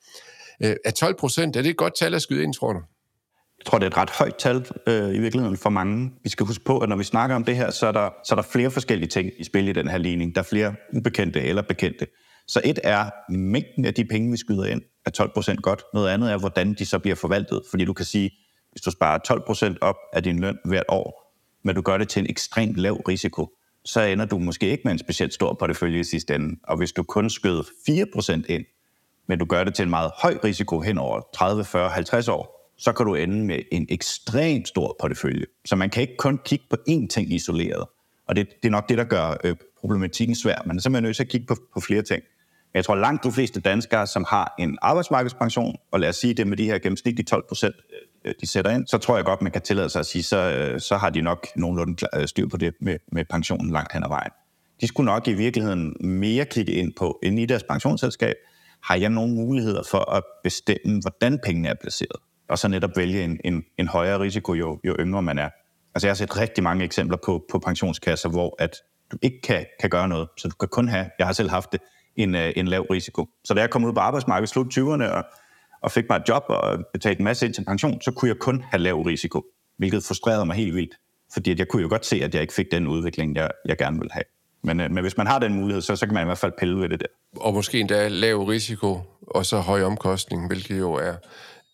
[0.63, 2.79] Øh, er 12 procent, er det et godt tal at skyde ind, tror du?
[3.59, 6.11] Jeg tror, det er et ret højt tal øh, i virkeligheden for mange.
[6.23, 8.33] Vi skal huske på, at når vi snakker om det her, så er, der, så
[8.33, 10.35] er der flere forskellige ting i spil i den her ligning.
[10.35, 12.07] Der er flere ubekendte eller bekendte.
[12.47, 15.83] Så et er mængden af de penge, vi skyder ind, er 12 procent godt.
[15.93, 17.61] Noget andet er, hvordan de så bliver forvaltet.
[17.69, 18.31] Fordi du kan sige,
[18.71, 22.09] hvis du sparer 12 procent op af din løn hvert år, men du gør det
[22.09, 23.49] til en ekstremt lav risiko,
[23.85, 26.59] så ender du måske ikke med en specielt stor portefølje i sidste ende.
[26.63, 28.65] Og hvis du kun skød 4 procent ind,
[29.27, 32.56] men du gør det til en meget høj risiko hen over 30, 40, 50 år,
[32.77, 35.45] så kan du ende med en ekstremt stor portefølje.
[35.65, 37.85] Så man kan ikke kun kigge på én ting isoleret.
[38.27, 40.61] Og det, det er nok det, der gør øh, problematikken svær.
[40.65, 42.23] Man er simpelthen nødt til at kigge på, på flere ting.
[42.73, 46.47] Jeg tror langt de fleste danskere, som har en arbejdsmarkedspension, og lad os sige det
[46.47, 47.75] med de her gennemsnitlige 12 procent,
[48.25, 50.37] øh, de sætter ind, så tror jeg godt, man kan tillade sig at sige, så,
[50.37, 54.03] øh, så har de nok nogenlunde øh, styr på det med, med pensionen langt hen
[54.03, 54.31] ad vejen.
[54.81, 58.35] De skulle nok i virkeligheden mere kigge ind på, end i deres pensionsselskab,
[58.83, 62.21] har jeg nogle muligheder for at bestemme, hvordan pengene er placeret?
[62.49, 65.49] Og så netop vælge en, en, en højere risiko, jo, jo yngre man er.
[65.95, 68.75] Altså jeg har set rigtig mange eksempler på, på pensionskasser, hvor at
[69.11, 70.27] du ikke kan, kan gøre noget.
[70.37, 71.81] Så du kan kun have, jeg har selv haft det,
[72.15, 73.27] en, øh, en lav risiko.
[73.43, 75.23] Så da jeg kom ud på arbejdsmarkedet slut 20'erne og,
[75.81, 78.37] og fik mig et job og betalte en masse ind til pension, så kunne jeg
[78.37, 79.43] kun have lav risiko,
[79.77, 80.95] hvilket frustrerede mig helt vildt.
[81.33, 83.77] Fordi at jeg kunne jo godt se, at jeg ikke fik den udvikling, jeg, jeg
[83.77, 84.23] gerne ville have.
[84.63, 86.51] Men, øh, men hvis man har den mulighed, så, så kan man i hvert fald
[86.59, 87.39] pille ved det der.
[87.41, 91.13] Og måske endda lav risiko, og så høj omkostning, hvilket jo er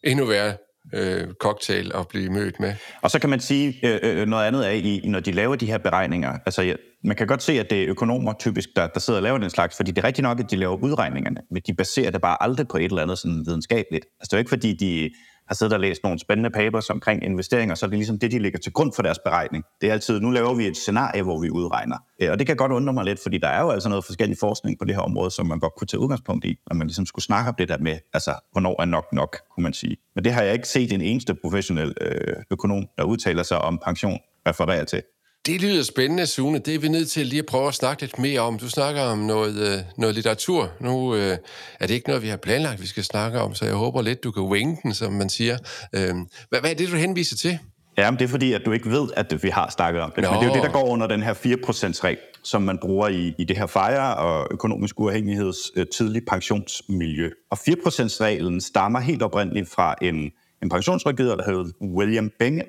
[0.04, 0.54] endnu værre
[0.94, 2.74] øh, cocktail at blive mødt med.
[3.02, 5.66] Og så kan man sige øh, øh noget andet af, i, når de laver de
[5.66, 6.38] her beregninger.
[6.46, 9.38] Altså, man kan godt se, at det er økonomer typisk, der, der sidder og laver
[9.38, 12.22] den slags, fordi det er rigtigt nok, at de laver udregningerne, men de baserer det
[12.22, 14.06] bare aldrig på et eller andet sådan videnskabeligt.
[14.20, 15.10] Altså, det er jo ikke, fordi de
[15.48, 18.40] har siddet og læst nogle spændende papers omkring investeringer, så er det ligesom det, de
[18.40, 19.64] ligger til grund for deres beregning.
[19.82, 21.98] Det er altid, nu laver vi et scenarie, hvor vi udregner.
[22.22, 24.38] Øh, og det kan godt undre mig lidt, fordi der er jo altså noget forskellig
[24.40, 27.06] forskning på det her område, som man godt kunne tage udgangspunkt i, når man ligesom
[27.06, 29.98] skulle snakke om det der med, altså, hvornår er nok nok, kunne man sige.
[30.16, 33.80] Men det har jeg ikke set en eneste professionel øh, økonom, der udtaler sig om
[33.86, 35.02] pension, refererer til.
[35.46, 36.60] Det lyder spændende, Sune.
[36.60, 38.60] Det er vi nødt til lige at prøve at snakke lidt mere om.
[38.60, 40.72] Du snakker om noget, øh, noget litteratur.
[40.80, 41.38] Nu øh,
[41.80, 44.24] er det ikke noget, vi har planlagt, vi skal snakke om, så jeg håber lidt,
[44.24, 45.58] du kan wing den, som man siger.
[45.96, 46.16] Øh,
[46.50, 47.60] hvad, hvad er det, du henviser til?
[47.98, 50.24] Ja, men det er fordi, at du ikke ved, at vi har snakket om det.
[50.24, 50.32] Nå.
[50.32, 53.34] Men det er jo det, der går under den her 4%-regel, som man bruger i,
[53.38, 57.30] i det her fejre og økonomisk uafhængigheds øh, tidlig pensionsmiljø.
[57.52, 60.32] Og 4%-reglen stammer helt oprindeligt fra en,
[60.64, 62.68] en pensionsrådgiver, der hed William Bingham,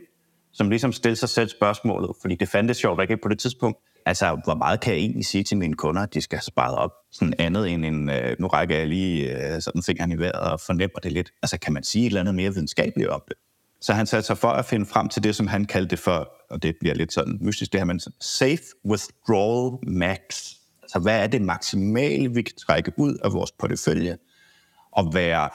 [0.54, 3.78] som ligesom stille sig selv spørgsmålet, fordi det fandtes sjovt ikke på det tidspunkt.
[4.06, 6.76] Altså, hvor meget kan jeg egentlig sige til mine kunder, at de skal have sparet
[6.76, 6.90] op?
[7.12, 10.60] Sådan andet end en, øh, nu rækker jeg lige øh, sådan fingeren i vejret og
[10.60, 11.32] fornemmer det lidt.
[11.42, 13.36] Altså, kan man sige et eller andet mere videnskabeligt om det?
[13.80, 16.28] Så han satte sig for at finde frem til det, som han kaldte det for,
[16.50, 20.18] og det bliver lidt sådan mystisk, det her, men safe withdrawal max.
[20.82, 24.16] Altså, hvad er det maksimale, vi kan trække ud af vores portefølje,
[24.92, 25.48] og være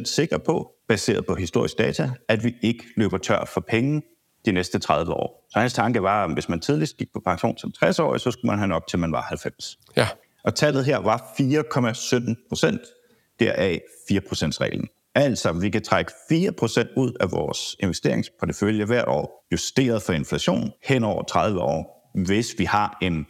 [0.00, 4.02] 100% sikker på, baseret på historisk data, at vi ikke løber tør for penge
[4.48, 5.46] de næste 30 år.
[5.52, 8.50] Så hans tanke var, at hvis man tidligst gik på pension som 60-årig, så skulle
[8.50, 9.78] man have nok til man var 90.
[9.96, 10.08] Ja.
[10.44, 12.80] Og tallet her var 4,17 procent,
[13.40, 13.80] deraf
[14.12, 14.16] 4%
[14.60, 14.88] reglen.
[15.14, 20.72] Altså, vi kan trække 4 procent ud af vores investeringsportefølje hvert år, justeret for inflation,
[20.84, 23.26] hen over 30 år, hvis vi har en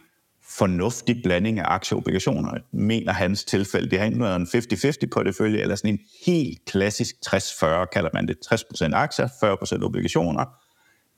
[0.57, 3.89] fornuftig blanding af aktieobligationer, mener hans tilfælde.
[3.89, 8.27] Det har enten været en 50-50 portefølje, eller sådan en helt klassisk 60-40, kalder man
[8.27, 8.37] det.
[8.53, 10.45] 60% aktier, 40% obligationer,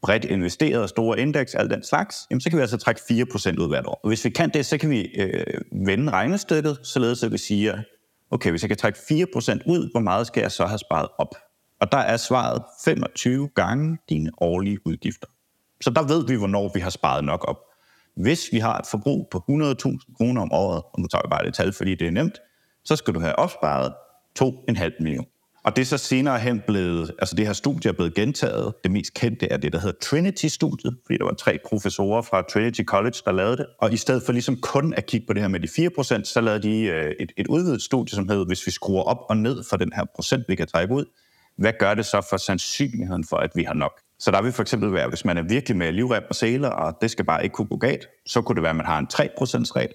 [0.01, 3.67] bredt investeret, store indeks, alt den slags, jamen så kan vi altså trække 4% ud
[3.67, 3.99] hvert år.
[4.03, 7.81] Og hvis vi kan det, så kan vi øh, vende regnestykket, således at vi siger,
[8.31, 9.03] okay, hvis jeg kan trække 4%
[9.65, 11.35] ud, hvor meget skal jeg så have sparet op?
[11.79, 15.27] Og der er svaret 25 gange dine årlige udgifter.
[15.81, 17.57] Så der ved vi, hvornår vi har sparet nok op.
[18.15, 21.45] Hvis vi har et forbrug på 100.000 kroner om året, og nu tager vi bare
[21.45, 22.39] det tal, fordi det er nemt,
[22.85, 23.93] så skal du have opsparet
[24.39, 25.30] 2,5 millioner.
[25.63, 28.73] Og det er så senere hen blevet, altså det her studie er blevet gentaget.
[28.83, 32.81] Det mest kendte er det, der hedder Trinity-studiet, fordi der var tre professorer fra Trinity
[32.83, 33.65] College, der lavede det.
[33.81, 36.41] Og i stedet for ligesom kun at kigge på det her med de 4%, så
[36.41, 39.63] lavede de øh, et, et udvidet studie, som hedder, hvis vi skruer op og ned
[39.69, 41.05] for den her procent, vi kan trække ud,
[41.57, 44.01] hvad gør det så for sandsynligheden for, at vi har nok?
[44.19, 46.97] Så der vil for eksempel være, hvis man er virkelig med livrem og sæler, og
[47.01, 49.07] det skal bare ikke kunne gå galt, så kunne det være, at man har en
[49.13, 49.93] 3%-regel.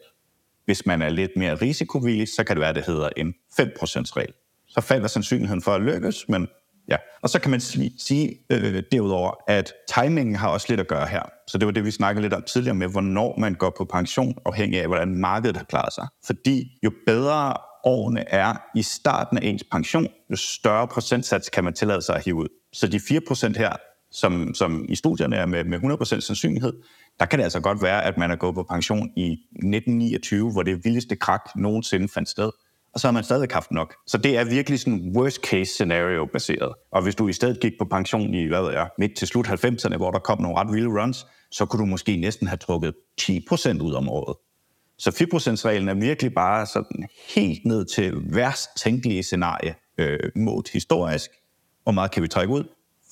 [0.65, 4.33] Hvis man er lidt mere risikovillig, så kan det være, at det hedder en 5%-regel
[4.77, 6.49] så falder sandsynligheden for at lykkes, men
[6.89, 6.97] ja.
[7.23, 7.61] Og så kan man
[7.99, 11.23] sige øh, derudover, at timingen har også lidt at gøre her.
[11.49, 14.35] Så det var det, vi snakkede lidt om tidligere med, hvornår man går på pension,
[14.47, 16.09] afhængig af, hvordan markedet har klaret sig.
[16.27, 21.75] Fordi jo bedre årene er i starten af ens pension, jo større procentsats kan man
[21.75, 22.49] tillade sig at hive ud.
[22.73, 23.73] Så de 4% her,
[24.11, 26.73] som, som i studierne er med, med 100% sandsynlighed,
[27.21, 30.63] der kan det altså godt være, at man er gået på pension i 1929, hvor
[30.63, 32.51] det vildeste krak nogensinde fandt sted
[32.97, 33.95] og så har man stadig haft nok.
[34.07, 36.75] Så det er virkelig sådan worst case scenario baseret.
[36.93, 39.47] Og hvis du i stedet gik på pension i, hvad ved jeg, midt til slut
[39.47, 42.95] 90'erne, hvor der kom nogle ret vilde runs, så kunne du måske næsten have trukket
[43.21, 44.37] 10% ud om året.
[44.99, 51.31] Så 4%-reglen er virkelig bare sådan helt ned til værst tænkelige scenarie øh, målt historisk.
[51.83, 52.65] Hvor meget kan vi trække ud?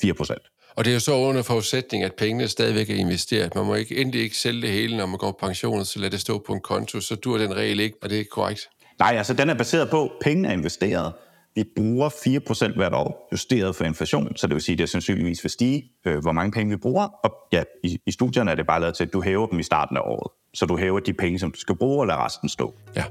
[0.04, 0.74] 4%.
[0.76, 3.54] Og det er jo så under forudsætning, at pengene stadigvæk er investeret.
[3.54, 6.10] Man må ikke, endelig ikke sælge det hele, når man går på pension, så lad
[6.10, 7.00] det stå på en konto.
[7.00, 8.68] Så dur den regel ikke, og det er korrekt.
[8.98, 11.12] Nej, altså den er baseret på, at pengene er investeret.
[11.54, 15.44] Vi bruger 4% hvert år, justeret for inflation, så det vil sige, at det sandsynligvis
[15.44, 17.04] vil stige, øh, hvor mange penge vi bruger.
[17.24, 19.62] Og ja, i, i studierne er det bare lavet til, at du hæver dem i
[19.62, 20.32] starten af året.
[20.54, 22.74] Så du hæver de penge, som du skal bruge, og lader resten stå.
[22.96, 23.04] Ja.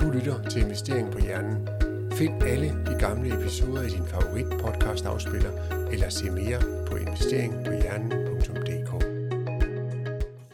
[0.00, 1.68] Du lytter til Investering på Hjernen.
[2.12, 5.50] Find alle de gamle episoder i din favorit podcast afspiller,
[5.92, 8.27] eller se mere på investeringpohjernen.dk.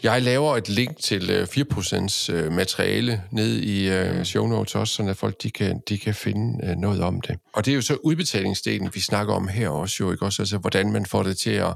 [0.05, 4.95] Jeg laver et link til 4% øh, øh, materiale ned i øh, show notes også,
[4.95, 7.39] så folk de kan, de kan finde noget om det.
[7.53, 10.43] Og det er jo så udbetalingsdelen, vi snakker om her også, jo, ikke også?
[10.43, 11.75] Altså, hvordan man får det til at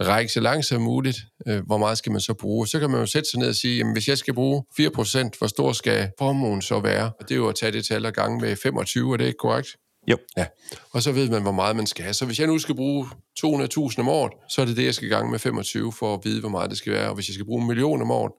[0.00, 1.18] række så langt som muligt.
[1.66, 2.68] Hvor meget skal man så bruge?
[2.68, 5.30] Så kan man jo sætte sig ned og sige, jamen, hvis jeg skal bruge 4%,
[5.38, 7.04] hvor stor skal formuen så være?
[7.20, 9.38] Og det er jo at tage det tal og gange med 25, er det ikke
[9.38, 9.68] korrekt?
[10.10, 10.16] Jo.
[10.36, 10.46] Ja.
[10.92, 12.14] Og så ved man, hvor meget man skal have.
[12.14, 13.06] Så hvis jeg nu skal bruge
[13.44, 16.40] 200.000 om året, så er det det, jeg skal gange med 25 for at vide,
[16.40, 17.08] hvor meget det skal være.
[17.08, 18.32] Og hvis jeg skal bruge en million om året,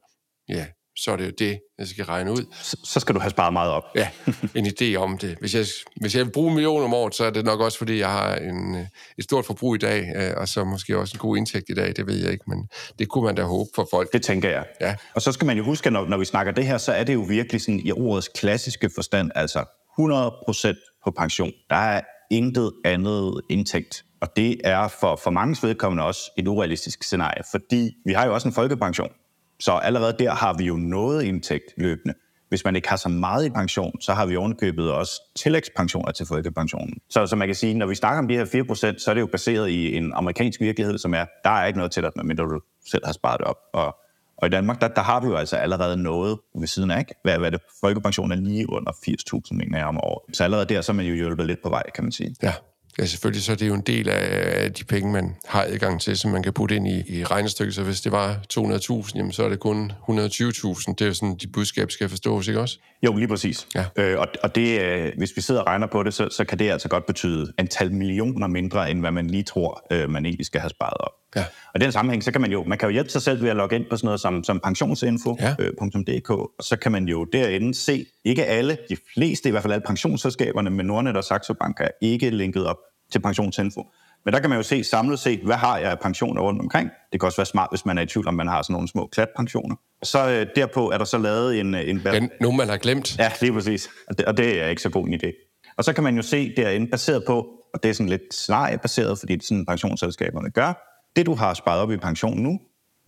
[0.50, 0.66] ja,
[0.98, 2.46] så er det jo det, jeg skal regne ud.
[2.62, 3.84] Så, så skal du have sparet meget op.
[3.96, 4.10] Ja,
[4.56, 5.38] en idé om det.
[5.40, 5.66] Hvis jeg,
[6.02, 8.10] hvis jeg vil bruge en million om året, så er det nok også, fordi jeg
[8.10, 8.76] har en,
[9.18, 11.94] et stort forbrug i dag, øh, og så måske også en god indtægt i dag,
[11.96, 12.68] det ved jeg ikke, men
[13.00, 14.14] det kunne man da håbe for folk.
[14.14, 14.66] Det tænker jeg.
[14.82, 14.96] Ja.
[15.16, 17.14] Og så skal man jo huske, når, når vi snakker det her, så er det
[17.14, 19.66] jo virkelig sådan i ordets klassiske forstand, altså
[20.00, 21.52] 100% på pension.
[21.70, 22.02] Der er
[22.32, 24.06] intet andet indtægt.
[24.22, 28.34] Og det er for, for mange vedkommende også et urealistisk scenarie, fordi vi har jo
[28.34, 29.12] også en folkepension.
[29.60, 32.14] Så allerede der har vi jo noget indtægt løbende.
[32.50, 36.26] Hvis man ikke har så meget i pension, så har vi ovenkøbet også tillægspensioner til
[36.26, 36.94] folkepensionen.
[37.10, 39.22] Så, så man kan sige, når vi snakker om de her 4%, så er det
[39.22, 42.44] jo baseret i en amerikansk virkelighed, som er, der er ikke noget til dig, medmindre
[42.44, 43.58] du selv har sparet op.
[43.74, 43.96] Og,
[44.42, 47.14] og i Danmark, der, der har vi jo altså allerede noget ved siden af, ikke?
[47.24, 47.60] Hvad, hvad det?
[47.80, 50.36] Folkepensionen er lige under 80.000 mener jeg om året.
[50.36, 52.36] Så allerede der, så er man jo hjulpet lidt på vej, kan man sige.
[52.44, 52.54] Ja.
[53.00, 56.18] Ja, selvfølgelig, så er det jo en del af de penge, man har adgang til,
[56.18, 57.76] som man kan putte ind i, i regnestykket.
[57.76, 60.04] Så hvis det var 200.000, jamen, så er det kun 120.000.
[60.10, 62.80] Det er jo sådan, de budskab skal forstås, ikke også?
[63.06, 63.68] Jo, lige præcis.
[63.76, 63.86] Ja.
[63.96, 66.60] Øh, og og det, øh, hvis vi sidder og regner på det, så, så kan
[66.60, 70.46] det altså godt betyde antal millioner mindre, end hvad man lige tror, øh, man egentlig
[70.46, 71.21] skal have sparet op.
[71.36, 71.46] Ja.
[71.74, 73.50] Og i den sammenhæng, så kan man jo, man kan jo hjælpe sig selv ved
[73.50, 75.56] at logge ind på sådan noget som, som pensionsinfo.dk, ja.
[75.60, 79.74] øh, og så kan man jo derinde se, ikke alle, de fleste, i hvert fald
[79.74, 82.78] alle pensionsselskaberne med Nordnet og Saxo Bank er ikke linket op
[83.12, 83.84] til pensionsinfo.
[84.26, 86.90] Men der kan man jo se samlet set, hvad har jeg af pensioner rundt omkring.
[87.12, 88.88] Det kan også være smart, hvis man er i tvivl om, man har sådan nogle
[88.88, 89.76] små klatpensioner.
[90.04, 91.76] Så øh, derpå er der så lavet en...
[91.76, 93.20] en Den, nogen, man har glemt.
[93.20, 93.90] Ja, lige præcis.
[94.10, 95.52] Og det, og det er ikke så god en idé.
[95.78, 99.20] Og så kan man jo se derinde, baseret på, og det er sådan lidt scenariebaseret,
[99.20, 102.60] fordi det er sådan, pensionsselskaberne gør, det du har sparet op i pension nu,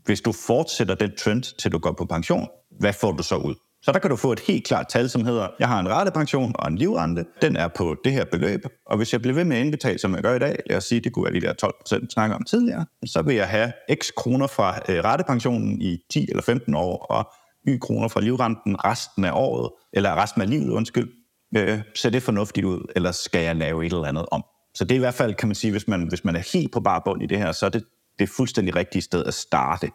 [0.05, 2.47] hvis du fortsætter den trend, til du går på pension,
[2.79, 3.55] hvad får du så ud?
[3.81, 6.51] Så der kan du få et helt klart tal, som hedder, jeg har en ratepension
[6.55, 9.57] og en livrente, den er på det her beløb, og hvis jeg bliver ved med
[9.57, 11.53] at indbetale, som jeg gør i dag, lad os sige, det kunne være de der
[11.53, 15.97] 12 procent, snakker om tidligere, så vil jeg have x kroner fra øh, ratepensionen i
[16.11, 17.31] 10 eller 15 år, og
[17.67, 21.11] y kroner fra livrenten resten af året, eller resten af livet, undskyld.
[21.57, 24.43] Øh, ser det fornuftigt ud, eller skal jeg lave et eller andet om?
[24.75, 26.71] Så det er i hvert fald, kan man sige, hvis man, hvis man er helt
[26.71, 27.83] på bar bund i det her, så er det
[28.19, 29.91] det fuldstændig rigtige sted at starte.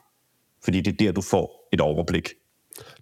[0.64, 2.28] Fordi det er der, du får et overblik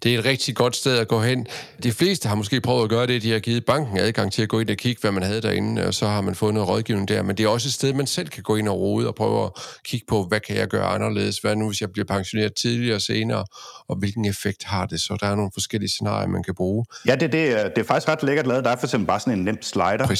[0.03, 1.47] det er et rigtig godt sted at gå hen.
[1.83, 4.49] De fleste har måske prøvet at gøre det, de har givet banken adgang til at
[4.49, 7.07] gå ind og kigge, hvad man havde derinde, og så har man fået noget rådgivning
[7.07, 7.23] der.
[7.23, 9.45] Men det er også et sted, man selv kan gå ind og rode og prøve
[9.45, 9.51] at
[9.85, 11.37] kigge på, hvad kan jeg gøre anderledes?
[11.37, 13.45] Hvad nu, hvis jeg bliver pensioneret tidligere og senere?
[13.87, 15.01] Og hvilken effekt har det?
[15.01, 16.85] Så der er nogle forskellige scenarier, man kan bruge.
[17.07, 18.63] Ja, det, det, det er faktisk ret lækkert lavet.
[18.63, 20.11] Der er for eksempel bare sådan en nem slider,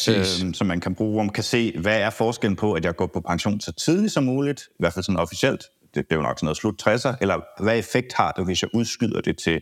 [0.48, 2.96] øh, som man kan bruge, hvor man kan se, hvad er forskellen på, at jeg
[2.96, 5.63] går på pension så tidligt som muligt, i hvert fald sådan officielt,
[6.04, 8.70] det, er jo nok sådan noget slut 60'er, eller hvad effekt har det, hvis jeg
[8.74, 9.62] udskyder det til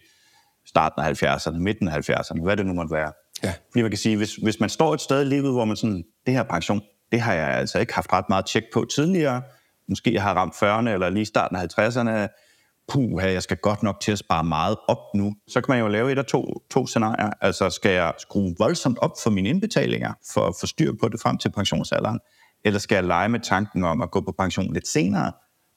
[0.65, 3.12] starten af 70'erne, midten af 70'erne, hvad det nu måtte være.
[3.43, 3.54] Ja.
[3.71, 6.04] Fordi man kan sige, hvis, hvis man står et sted i livet, hvor man sådan,
[6.26, 9.41] det her pension, det har jeg altså ikke haft ret meget tjek på tidligere.
[9.89, 12.41] Måske jeg har ramt 40'erne eller lige starten af 50'erne.
[12.88, 15.36] Puh, jeg skal godt nok til at spare meget op nu.
[15.48, 17.30] Så kan man jo lave et af to, to scenarier.
[17.41, 21.19] Altså, skal jeg skrue voldsomt op for mine indbetalinger, for at få styr på det
[21.21, 22.19] frem til pensionsalderen?
[22.65, 25.32] Eller skal jeg lege med tanken om at gå på pension lidt senere,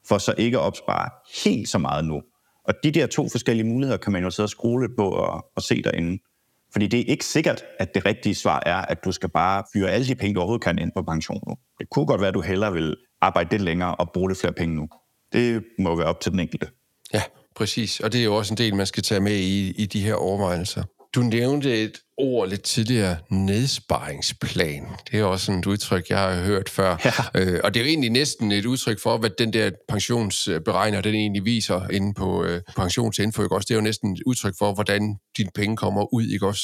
[0.09, 1.09] for så ikke at opspare
[1.43, 2.21] helt så meget nu?
[2.63, 5.45] Og de der to forskellige muligheder kan man jo sidde og skrue lidt på og,
[5.55, 6.23] og se derinde.
[6.71, 9.89] Fordi det er ikke sikkert, at det rigtige svar er, at du skal bare fyre
[9.89, 11.55] alle de penge, du overhovedet kan ind på pension nu.
[11.79, 14.53] Det kunne godt være, at du hellere vil arbejde lidt længere og bruge lidt flere
[14.53, 14.87] penge nu.
[15.33, 16.67] Det må være op til den enkelte.
[17.13, 17.21] Ja,
[17.55, 17.99] præcis.
[17.99, 20.13] Og det er jo også en del, man skal tage med i, i de her
[20.13, 20.83] overvejelser.
[21.15, 24.87] Du nævnte et ord lidt tidligere, nedsparingsplan.
[25.11, 26.97] Det er også et udtryk, jeg har hørt før.
[27.05, 27.41] Ja.
[27.41, 31.15] Øh, og det er jo egentlig næsten et udtryk for, hvad den der pensionsberegner, den
[31.15, 33.43] egentlig viser inde på øh, pensionsinfo.
[33.43, 33.65] Ikke også?
[33.65, 36.27] Det er jo næsten et udtryk for, hvordan dine penge kommer ud.
[36.27, 36.63] Ikke også?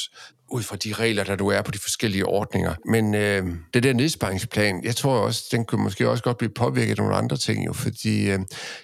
[0.50, 2.74] Ud fra de regler, der du er på de forskellige ordninger.
[2.84, 6.90] Men øh, det der nedsparingsplan, jeg tror også, den kunne måske også godt blive påvirket
[6.90, 8.38] af nogle andre ting, jo, fordi øh,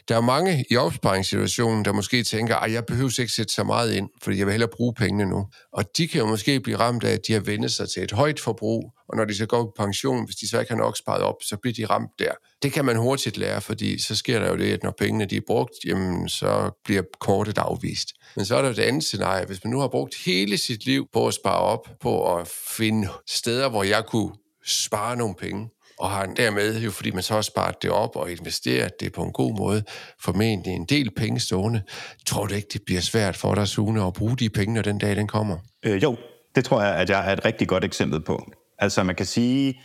[0.09, 3.93] der er mange i opsparingssituationen, der måske tænker, at jeg behøver ikke sætte så meget
[3.93, 5.47] ind, fordi jeg vil hellere bruge pengene nu.
[5.73, 8.13] Og de kan jo måske blive ramt af, at de har vendt sig til et
[8.13, 10.97] højt forbrug, og når de så går på pension, hvis de så ikke har nok
[10.97, 12.33] sparet op, så bliver de ramt der.
[12.63, 15.37] Det kan man hurtigt lære, fordi så sker der jo det, at når pengene de
[15.37, 18.09] er brugt, jamen, så bliver kortet afvist.
[18.37, 19.47] Men så er der det andet scenarie.
[19.47, 23.09] Hvis man nu har brugt hele sit liv på at spare op, på at finde
[23.27, 24.33] steder, hvor jeg kunne
[24.67, 28.31] spare nogle penge, og har dermed, jo fordi man så har sparet det op og
[28.31, 29.85] investeret det på en god måde,
[30.21, 31.83] formentlig en del penge stående,
[32.27, 34.99] tror du ikke, det bliver svært for dig, Sune, at bruge de penge, når den
[34.99, 35.57] dag den kommer?
[35.83, 36.17] Øh, jo,
[36.55, 38.53] det tror jeg, at jeg er et rigtig godt eksempel på.
[38.79, 39.81] Altså man kan sige,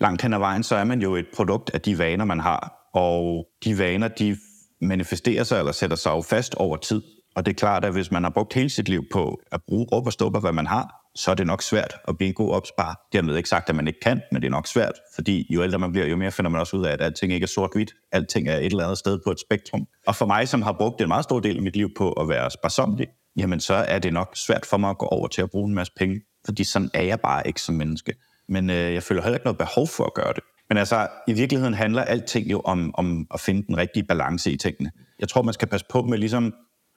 [0.00, 2.90] langt hen ad vejen, så er man jo et produkt af de vaner, man har.
[2.94, 4.36] Og de vaner, de
[4.80, 7.02] manifesterer sig eller sætter sig jo fast over tid.
[7.36, 9.86] Og det er klart, at hvis man har brugt hele sit liv på at bruge
[9.92, 12.50] råb og stopper, hvad man har, så er det nok svært at blive en god
[12.50, 13.08] opspar.
[13.12, 15.78] Dermed ikke sagt, at man ikke kan, men det er nok svært, fordi jo ældre
[15.78, 17.92] man bliver, jo mere finder man også ud af, at alting ikke er sort-hvidt.
[18.12, 19.86] Alting er et eller andet sted på et spektrum.
[20.06, 22.28] Og for mig, som har brugt en meget stor del af mit liv på at
[22.28, 25.50] være sparsomlig, jamen så er det nok svært for mig at gå over til at
[25.50, 28.14] bruge en masse penge, fordi sådan er jeg bare ikke som menneske.
[28.48, 30.42] Men øh, jeg føler heller ikke noget behov for at gøre det.
[30.68, 34.56] Men altså, i virkeligheden handler alting jo om, om at finde den rigtige balance i
[34.56, 34.90] tingene.
[35.18, 36.54] Jeg tror, man skal passe på med ligesom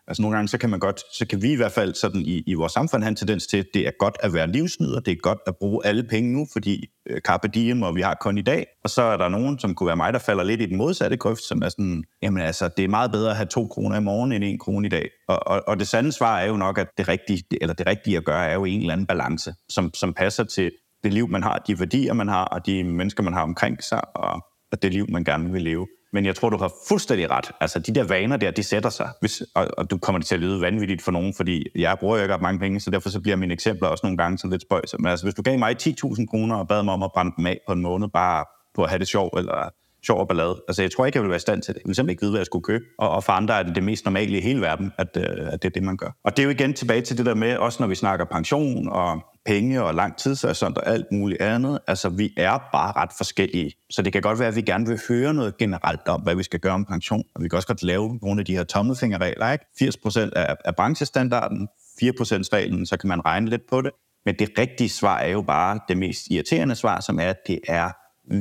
[0.10, 2.44] Altså nogle gange, så kan man godt, så kan vi i hvert fald sådan i,
[2.48, 5.12] i vores samfund have en tendens til, at det er godt at være livsnyder, det
[5.12, 8.38] er godt at bruge alle penge nu, fordi øh, carpe diem, og vi har kun
[8.38, 8.66] i dag.
[8.84, 11.18] Og så er der nogen, som kunne være mig, der falder lidt i den modsatte
[11.18, 14.02] grøft, som er sådan, jamen altså, det er meget bedre at have to kroner i
[14.02, 15.10] morgen, end en krone i dag.
[15.28, 18.18] Og, og, og det sande svar er jo nok, at det rigtige, eller det rigtige
[18.18, 20.72] at gøre, er jo en eller anden balance, som, som passer til
[21.04, 24.18] det liv, man har, de værdier, man har, og de mennesker, man har omkring sig,
[24.18, 25.88] og, og det liv, man gerne vil leve.
[26.14, 27.52] Men jeg tror, du har fuldstændig ret.
[27.62, 29.10] Altså, de der vaner der, de sætter sig.
[29.20, 32.24] Hvis, og, og du kommer til at lyde vanvittigt for nogen, fordi jeg bruger jo
[32.24, 34.98] ikke mange penge, så derfor så bliver mine eksempler også nogle gange sådan lidt spøjse.
[34.98, 37.46] Men altså, hvis du gav mig 10.000 kroner og bad mig om at brænde dem
[37.46, 39.70] af på en måned, bare på at have det sjovt, eller
[40.06, 40.62] sjov og ballade.
[40.68, 41.80] Altså, jeg tror ikke, jeg vil være i stand til det.
[41.80, 42.84] Jeg vil simpelthen ikke vide, hvad jeg skulle købe.
[42.98, 45.62] Og, og for andre er det det mest normale i hele verden, at, øh, at
[45.62, 46.12] det er det, man gør.
[46.24, 48.90] Og det er jo igen tilbage til det der med, også når vi snakker pension
[48.90, 51.80] og penge og lang tidshorisont og alt muligt andet.
[51.88, 53.72] Altså, vi er bare ret forskellige.
[53.90, 56.44] Så det kan godt være, at vi gerne vil høre noget generelt om, hvad vi
[56.44, 57.24] skal gøre om pension.
[57.36, 59.66] Og vi kan også godt lave nogle af de her tommelfingerregler, ikke?
[59.80, 61.68] 80 procent af, af branchestandarden,
[62.04, 62.06] 4%
[62.54, 63.92] reglen, så kan man regne lidt på det.
[64.26, 67.60] Men det rigtige svar er jo bare det mest irriterende svar, som er, at det
[67.68, 67.92] er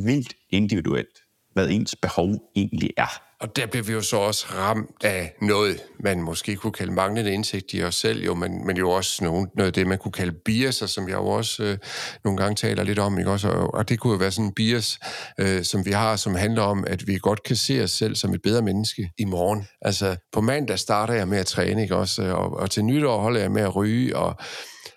[0.05, 1.19] vildt individuelt
[1.59, 3.28] hvad ens behov egentlig er.
[3.41, 7.33] Og der bliver vi jo så også ramt af noget, man måske kunne kalde manglende
[7.33, 10.13] indsigt i os selv, jo, men, men jo også noget, noget af det, man kunne
[10.13, 11.79] kalde biaser, som jeg jo også øh,
[12.25, 13.19] nogle gange taler lidt om.
[13.19, 13.31] Ikke?
[13.31, 14.99] Også, og, og det kunne jo være sådan en bias,
[15.39, 18.35] øh, som vi har, som handler om, at vi godt kan se os selv som
[18.35, 19.69] et bedre menneske i morgen.
[19.83, 21.97] Altså, på mandag starter jeg med at træne, ikke?
[21.97, 24.37] Også, og, og til nytår holder jeg med at ryge, og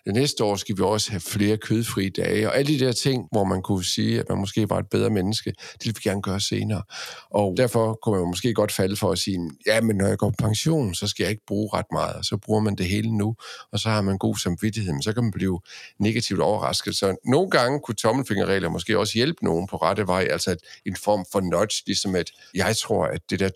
[0.08, 3.43] næste år skal vi også have flere kødfri dage, og alle de der ting, hvor
[3.43, 6.39] man kunne sige, at man måske var et bedre menneske, det vil vi gerne gøre
[6.39, 6.84] senere.
[7.30, 10.30] Og derfor kunne man måske godt falde for at sige, ja, men når jeg går
[10.30, 13.17] på pension, så skal jeg ikke bruge ret meget, og så bruger man det hele
[13.17, 13.36] nu,
[13.71, 15.60] og så har man god samvittighed, men så kan man blive
[15.99, 16.95] negativt overrasket.
[16.95, 21.25] Så nogle gange kunne tommelfingerregler måske også hjælpe nogen på rette vej, altså en form
[21.32, 23.49] for nudge, ligesom at jeg tror, at det der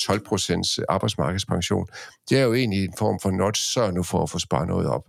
[0.80, 1.86] 12% arbejdsmarkedspension,
[2.30, 4.88] det er jo egentlig en form for nudge, så nu for at få sparet noget
[4.88, 5.04] op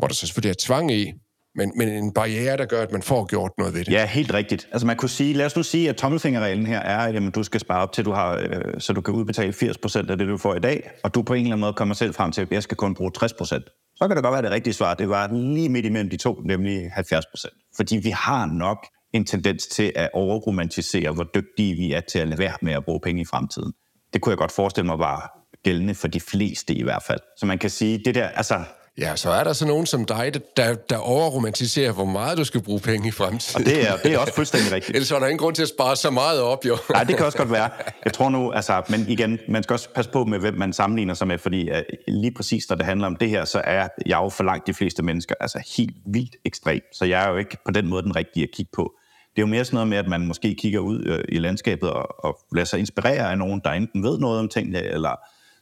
[0.00, 1.12] hvor der så selvfølgelig er tvang i,
[1.54, 3.92] men, men en barriere, der gør, at man får gjort noget ved det.
[3.92, 4.68] Ja, helt rigtigt.
[4.72, 7.60] Altså man kunne sige, lad os nu sige, at tommelfingerreglen her er, at du skal
[7.60, 10.54] spare op til, du har, øh, så du kan udbetale 80% af det, du får
[10.54, 12.62] i dag, og du på en eller anden måde kommer selv frem til, at jeg
[12.62, 13.94] skal kun bruge 60%.
[13.96, 16.16] Så kan det godt være, at det rigtige svar, det var lige midt imellem de
[16.16, 17.72] to, nemlig 70%.
[17.76, 22.28] Fordi vi har nok en tendens til at overromantisere, hvor dygtige vi er til at
[22.28, 23.72] lade være med at bruge penge i fremtiden.
[24.12, 27.20] Det kunne jeg godt forestille mig var gældende for de fleste i hvert fald.
[27.36, 28.64] Så man kan sige, det der, altså
[29.00, 32.62] Ja, så er der så nogen som dig, der, der overromantiserer, hvor meget du skal
[32.62, 33.60] bruge penge i fremtiden.
[33.60, 34.94] Og det er, det er også fuldstændig rigtigt.
[34.96, 36.76] Ellers er der ingen grund til at spare så meget op, jo.
[36.92, 37.70] Nej, det kan også godt være.
[38.04, 41.14] Jeg tror nu, altså, men igen, man skal også passe på med, hvem man sammenligner
[41.14, 41.76] sig med, fordi uh,
[42.08, 44.74] lige præcis, når det handler om det her, så er jeg jo for langt de
[44.74, 46.80] fleste mennesker altså helt vildt ekstrem.
[46.92, 48.92] Så jeg er jo ikke på den måde den rigtige at kigge på.
[49.30, 51.90] Det er jo mere sådan noget med, at man måske kigger ud uh, i landskabet
[51.90, 55.16] og, og lader sig inspirere af nogen, der enten ved noget om tingene, eller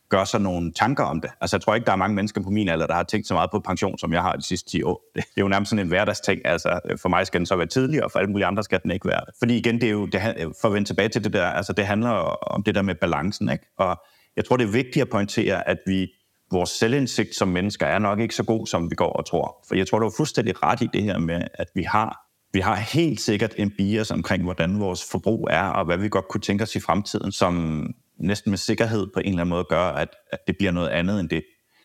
[0.08, 1.30] gør sig nogle tanker om det.
[1.40, 3.34] Altså, jeg tror ikke, der er mange mennesker på min alder, der har tænkt så
[3.34, 5.02] meget på pension, som jeg har de sidste 10 år.
[5.14, 6.40] Det er jo nærmest sådan en hverdagsting.
[6.44, 8.90] Altså, for mig skal den så være tidligere, og for alle mulige andre skal den
[8.90, 9.34] ikke være det.
[9.38, 10.20] Fordi igen, det er jo, det,
[10.60, 13.48] for at vende tilbage til det der, altså det handler om det der med balancen,
[13.48, 13.64] ikke?
[13.78, 13.96] Og
[14.36, 16.08] jeg tror, det er vigtigt at pointere, at vi
[16.50, 19.64] vores selvindsigt som mennesker er nok ikke så god, som vi går og tror.
[19.68, 22.18] For jeg tror, du er fuldstændig ret i det her med, at vi har,
[22.52, 26.28] vi har helt sikkert en bias omkring, hvordan vores forbrug er, og hvad vi godt
[26.28, 27.82] kunne tænke os i fremtiden, som
[28.20, 31.20] næsten med sikkerhed på en eller anden måde gør, at, at det bliver noget andet
[31.20, 31.42] end det.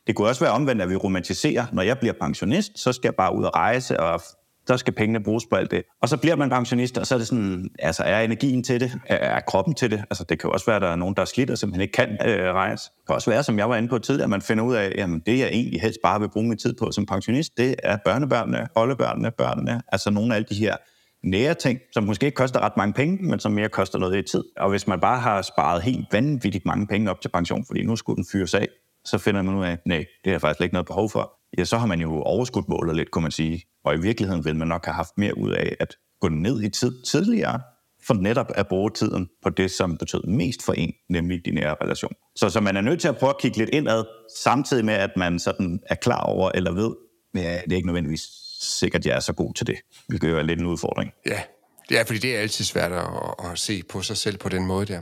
[0.08, 3.16] Det kunne også være omvendt, at vi romantiserer, når jeg bliver pensionist, så skal jeg
[3.16, 4.22] bare ud og rejse og
[4.68, 5.84] så skal pengene bruges på alt det.
[6.02, 8.92] Og så bliver man pensionist, og så er det sådan, altså er energien til det?
[9.06, 10.04] Er, kroppen til det?
[10.10, 11.92] Altså det kan også være, at der er nogen, der er slidt og simpelthen ikke
[11.92, 12.92] kan øh, rejse.
[12.98, 14.94] Det kan også være, som jeg var inde på tidligere, at man finder ud af,
[14.98, 17.98] jamen det jeg egentlig helst bare vil bruge min tid på som pensionist, det er
[18.06, 20.76] børnebørnene, oldebørnene, børnene, altså nogle af alle de her
[21.24, 24.32] nære ting, som måske ikke koster ret mange penge, men som mere koster noget i
[24.32, 24.44] tid.
[24.58, 27.96] Og hvis man bare har sparet helt vanvittigt mange penge op til pension, fordi nu
[27.96, 28.68] skulle den fyres af,
[29.06, 31.34] så finder man ud af, nej, det er faktisk ikke noget behov for.
[31.58, 33.62] Ja, så har man jo overskudt målet lidt, kunne man sige.
[33.86, 36.70] Og i virkeligheden vil man nok have haft mere ud af at gå ned i
[36.70, 37.62] tid tidligere,
[38.08, 41.76] for netop at bruge tiden på det, som betød mest for en, nemlig din nære
[41.82, 42.14] relation.
[42.36, 44.04] Så, så man er nødt til at prøve at kigge lidt indad,
[44.38, 46.96] samtidig med, at man sådan er klar over eller ved,
[47.36, 48.22] ja, det er ikke nødvendigvis
[48.64, 49.76] sikkert, at jeg er så god til det,
[50.08, 51.12] hvilket jo er lidt en udfordring.
[51.26, 51.42] Ja,
[51.90, 53.06] det er, fordi det er altid svært at,
[53.52, 55.02] at se på sig selv på den måde der.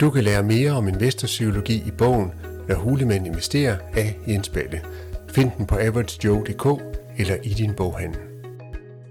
[0.00, 2.32] Du kan lære mere om investorpsykologi i bogen
[2.68, 4.82] Når hulemænd investerer af Jens Balle.
[5.28, 6.82] Find den på averagejoe.dk
[7.18, 8.20] eller i din boghandel.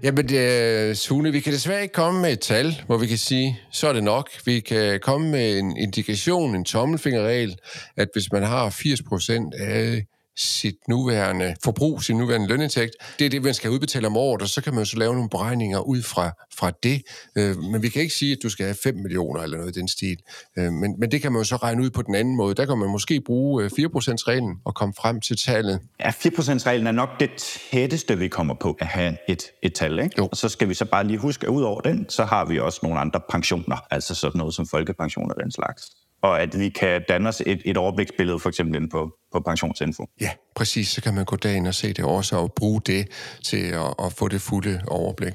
[0.02, 3.60] Jamen, øh, Sune, vi kan desværre ikke komme med et tal, hvor vi kan sige,
[3.72, 4.30] så er det nok.
[4.44, 7.56] Vi kan komme med en indikation, en tommelfingerregel,
[7.96, 10.04] at hvis man har 80% af
[10.36, 12.94] sit nuværende forbrug, sin nuværende lønindtægt.
[13.18, 15.28] Det er det, man skal udbetale om året, og så kan man så lave nogle
[15.28, 17.02] beregninger ud fra, fra det.
[17.36, 19.80] Øh, men vi kan ikke sige, at du skal have 5 millioner eller noget i
[19.80, 20.16] den stil.
[20.58, 22.54] Øh, men, men det kan man jo så regne ud på den anden måde.
[22.54, 25.80] Der kan man måske bruge 4%-reglen og komme frem til tallet.
[26.00, 27.30] Ja, 4%-reglen er nok det
[27.70, 29.98] tætteste, vi kommer på at have et, et tal.
[29.98, 30.14] Ikke?
[30.18, 30.28] Jo.
[30.30, 32.58] Og så skal vi så bare lige huske, at ud over den, så har vi
[32.58, 35.90] også nogle andre pensioner, altså sådan noget som folkepension og den slags
[36.22, 40.06] og at vi kan danne os et, et overbliksbillede, for eksempel inde på, på pensionsinfo.
[40.20, 40.88] Ja, præcis.
[40.88, 43.08] Så kan man gå dagen og se det også, og bruge det
[43.44, 45.32] til at, at få det fulde overblik.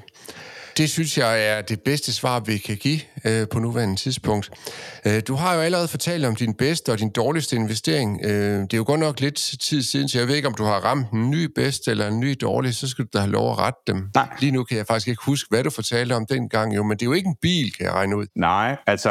[0.78, 4.50] Det synes jeg er det bedste svar, vi kan give øh, på nuværende tidspunkt.
[5.06, 8.20] Øh, du har jo allerede fortalt om din bedste og din dårligste investering.
[8.24, 10.64] Øh, det er jo godt nok lidt tid siden, så jeg ved ikke, om du
[10.64, 13.50] har ramt en ny bedste eller en ny dårlig, så skal du da have lov
[13.50, 14.10] at rette dem.
[14.14, 14.28] Nej.
[14.40, 17.02] Lige nu kan jeg faktisk ikke huske, hvad du fortalte om dengang, jo, men det
[17.02, 18.26] er jo ikke en bil, kan jeg regne ud.
[18.34, 19.10] Nej, altså,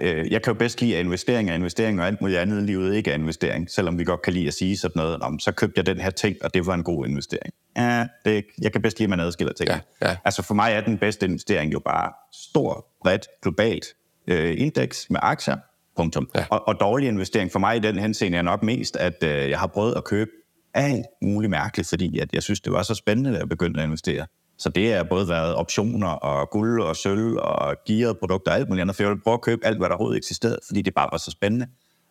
[0.00, 2.66] øh, jeg kan jo bedst lide, at investering er investering, og alt muligt andet i
[2.66, 5.52] livet ikke er investering, selvom vi godt kan lide at sige sådan noget, om så
[5.52, 7.52] købte jeg den her ting, og det var en god investering.
[7.76, 9.70] Ja, det, jeg kan bedst lide, at man adskiller ting.
[9.70, 10.16] Ja, ja.
[10.24, 13.86] Altså for mig er den bedste investering jo bare stor, bredt, globalt
[14.28, 15.56] øh, indeks med aktier,
[15.96, 16.30] punktum.
[16.34, 16.44] Ja.
[16.50, 19.58] Og, og dårlig investering for mig i den henseende er nok mest, at øh, jeg
[19.58, 20.30] har prøvet at købe
[20.74, 23.84] alt muligt mærkeligt, fordi at jeg synes, det var så spændende, at jeg begyndte at
[23.84, 24.26] investere.
[24.58, 28.68] Så det har både været optioner og guld og sølv og gearet produkter og alt
[28.68, 30.94] muligt andet, for jeg ville prøve at købe alt, hvad der overhovedet eksisterede, fordi det
[30.94, 31.66] bare var så spændende.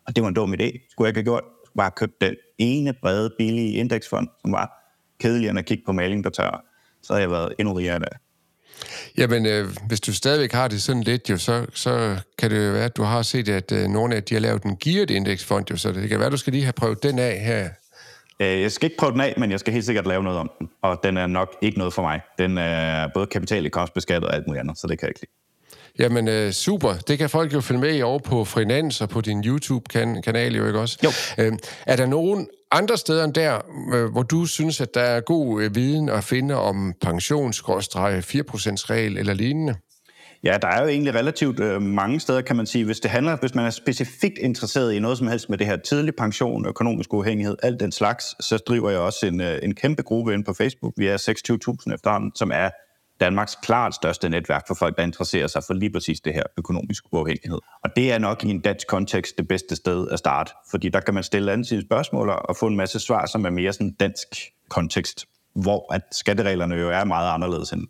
[0.06, 0.90] Og det var en dum idé.
[0.90, 1.44] Skulle jeg ikke have gjort.
[1.64, 4.66] Skulle bare købe den ene brede, billige indeksfond, som var
[5.20, 6.64] kedeligere end at kigge på maling, der tør.
[7.02, 8.18] Så har jeg været endnu rigere af.
[9.18, 12.72] Jamen, øh, hvis du stadigvæk har det sådan lidt, jo, så, så kan det jo
[12.72, 15.64] være, at du har set, at øh, nogle af de har lavet en geared indeksfond,
[15.70, 17.68] jo, så det kan være, at du skal lige have prøvet den af her.
[18.40, 20.50] Øh, jeg skal ikke prøve den af, men jeg skal helt sikkert lave noget om
[20.58, 20.68] den.
[20.82, 22.20] Og den er nok ikke noget for mig.
[22.38, 25.20] Den er både kapital i kostbeskattet og alt muligt andet, så det kan jeg ikke
[25.20, 25.32] lide.
[25.98, 29.20] Jamen øh, super, det kan folk jo følge med i over på Finans og på
[29.20, 30.98] din YouTube-kanal jo, ikke også?
[31.04, 31.44] Jo.
[31.44, 31.52] Øh,
[31.86, 32.48] er der nogen
[32.78, 33.60] andre steder end der,
[33.94, 39.18] øh, hvor du synes, at der er god øh, viden at finde om pensionsgråstrej, 4%-regel
[39.18, 39.74] eller lignende?
[40.44, 42.84] Ja, der er jo egentlig relativt øh, mange steder, kan man sige.
[42.84, 45.76] Hvis det handler, hvis man er specifikt interesseret i noget som helst med det her
[45.76, 50.02] tidlig pension, økonomisk uafhængighed, alt den slags, så driver jeg også en, øh, en kæmpe
[50.02, 50.92] gruppe ind på Facebook.
[50.96, 51.16] Vi er
[51.86, 52.70] 26.000 efterhånden, som er
[53.20, 57.04] Danmarks klart største netværk for folk, der interesserer sig for lige præcis det her økonomisk
[57.12, 57.58] uafhængighed.
[57.84, 61.00] Og det er nok i en dansk kontekst det bedste sted at starte, fordi der
[61.00, 64.26] kan man stille andre spørgsmål og få en masse svar, som er mere sådan dansk
[64.68, 65.26] kontekst
[65.62, 67.86] hvor at skattereglerne jo er meget anderledes end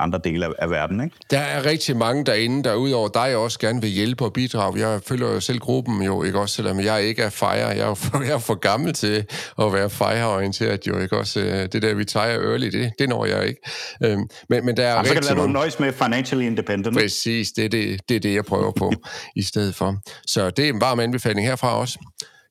[0.00, 1.04] andre dele af, af verden.
[1.04, 1.16] Ikke?
[1.30, 4.88] Der er rigtig mange derinde, der udover dig også gerne vil hjælpe og bidrage.
[4.88, 7.68] Jeg følger jo selv gruppen jo, ikke også, selvom jeg ikke er fejre.
[7.68, 9.24] Jeg er for, jeg er for gammel til
[9.58, 11.40] at være fejreorienteret jo, ikke også.
[11.40, 13.60] Øh, det der, vi tager early, det, det når jeg ikke.
[14.04, 16.96] Øhm, men, men der er Jamen, så kan det være, du nøjes med financially independent.
[16.96, 18.92] Præcis, det er det, det er det, jeg prøver på
[19.36, 19.96] i stedet for.
[20.26, 21.98] Så det er en varm anbefaling herfra også.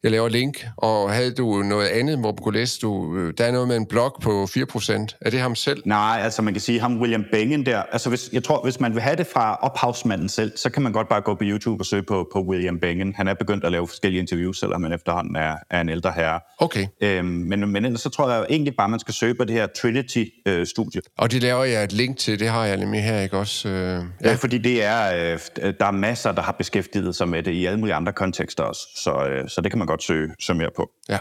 [0.04, 3.46] Jeg laver link, og havde du noget andet, hvor du kunne læse, du, øh, der
[3.46, 5.18] er noget med en blog på 4%.
[5.22, 5.84] Er det ham selv?
[5.86, 8.94] Nej, altså man kan sige, ham William Bengen der, altså hvis, jeg tror, hvis man
[8.94, 11.86] vil have det fra ophavsmanden selv, så kan man godt bare gå på YouTube og
[11.86, 13.14] søge på, på William Bengen.
[13.16, 16.40] Han er begyndt at lave forskellige interviews, selvom han efterhånden er, er en ældre herre.
[16.58, 16.88] Okay.
[17.02, 19.68] Øhm, men, men ellers så tror jeg egentlig bare, man skal søge på det her
[19.68, 21.02] Trinity-studie.
[21.06, 23.70] Øh, og det laver jeg et link til, det har jeg nemlig her, ikke også?
[23.70, 24.30] Øh, ja.
[24.30, 27.66] ja, fordi det er, øh, der er masser, der har beskæftiget sig med det i
[27.66, 30.70] alle mulige andre kontekster også, så, øh, så det kan man godt søge, søge mere
[30.76, 30.90] på.
[31.10, 31.18] Ja.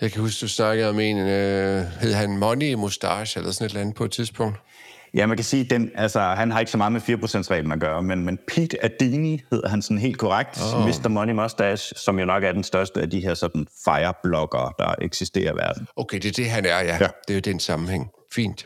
[0.00, 3.70] Jeg kan huske, du snakkede om en, øh, hed han Money Mustache, eller sådan et
[3.70, 4.58] eller andet på et tidspunkt.
[5.14, 8.02] Ja, man kan sige, den, altså, han har ikke så meget med 4%-reglen at gøre,
[8.02, 10.86] men, men Pete Adini hedder han sådan helt korrekt, oh.
[10.88, 11.08] Mr.
[11.08, 15.52] Money Mustache, som jo nok er den største af de her sådan fire-bloggere, der eksisterer
[15.52, 15.86] i verden.
[15.96, 16.96] Okay, det er det, han er, ja.
[17.00, 17.08] ja.
[17.28, 18.10] Det er jo den sammenhæng.
[18.34, 18.64] Fint.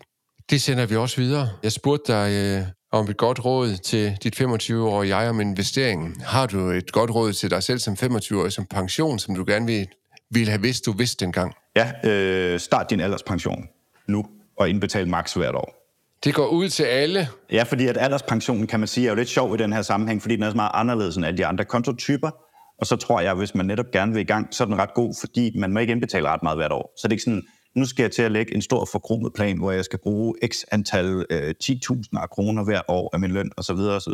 [0.50, 1.48] Det sender vi også videre.
[1.62, 6.20] Jeg spurgte dig øh, om et godt råd til dit 25-årige jeg om investeringen.
[6.20, 9.66] Har du et godt råd til dig selv som 25-årig som pension, som du gerne
[9.66, 9.86] vil,
[10.30, 11.54] ville have vidst, du vidste dengang?
[11.76, 13.64] Ja, øh, start din alderspension
[14.08, 14.24] nu
[14.58, 15.74] og indbetal maks hvert år.
[16.24, 17.28] Det går ud til alle?
[17.52, 20.22] Ja, fordi at alderspensionen, kan man sige, er jo lidt sjov i den her sammenhæng,
[20.22, 22.30] fordi den er så meget anderledes end alle de andre kontotyper.
[22.80, 24.78] Og så tror jeg, at hvis man netop gerne vil i gang, så er den
[24.78, 26.92] ret god, fordi man må ikke indbetale ret meget hvert år.
[26.96, 27.42] Så det er ikke sådan,
[27.78, 30.64] nu skal jeg til at lægge en stor forkromet plan, hvor jeg skal bruge x
[30.72, 33.76] antal øh, 10.000 kroner hver år af min løn osv.
[33.76, 34.12] osv.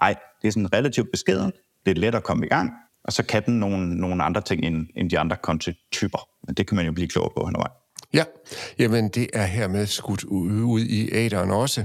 [0.00, 1.52] Nej, det er sådan relativt beskeden.
[1.86, 2.70] Det er let at komme i gang,
[3.04, 6.28] og så kan den nogle, nogle andre ting end, end de andre kontotyper.
[6.46, 7.56] Men det kan man jo blive klogere på hen
[8.14, 8.24] Ja,
[8.78, 11.84] jamen det er hermed skudt ud i æderen også.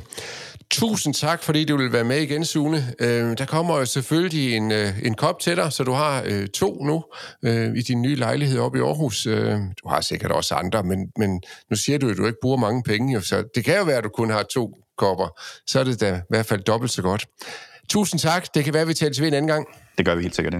[0.71, 2.93] Tusind tak, fordi du vil være med igen, Sune.
[2.99, 6.47] Øh, der kommer jo selvfølgelig en, øh, en kop til dig, så du har øh,
[6.47, 7.03] to nu
[7.45, 9.25] øh, i din nye lejlighed oppe i Aarhus.
[9.25, 12.57] Øh, du har sikkert også andre, men, men nu siger du, at du ikke bruger
[12.57, 15.39] mange penge, jo, så det kan jo være, at du kun har to kopper.
[15.67, 17.25] Så er det da i hvert fald dobbelt så godt.
[17.89, 18.53] Tusind tak.
[18.53, 19.65] Det kan være, at vi tales ved en anden gang.
[19.97, 20.53] Det gør vi helt sikkert.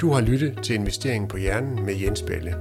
[0.00, 2.56] Du har lyttet til Investeringen på Hjernen med Jens Balle.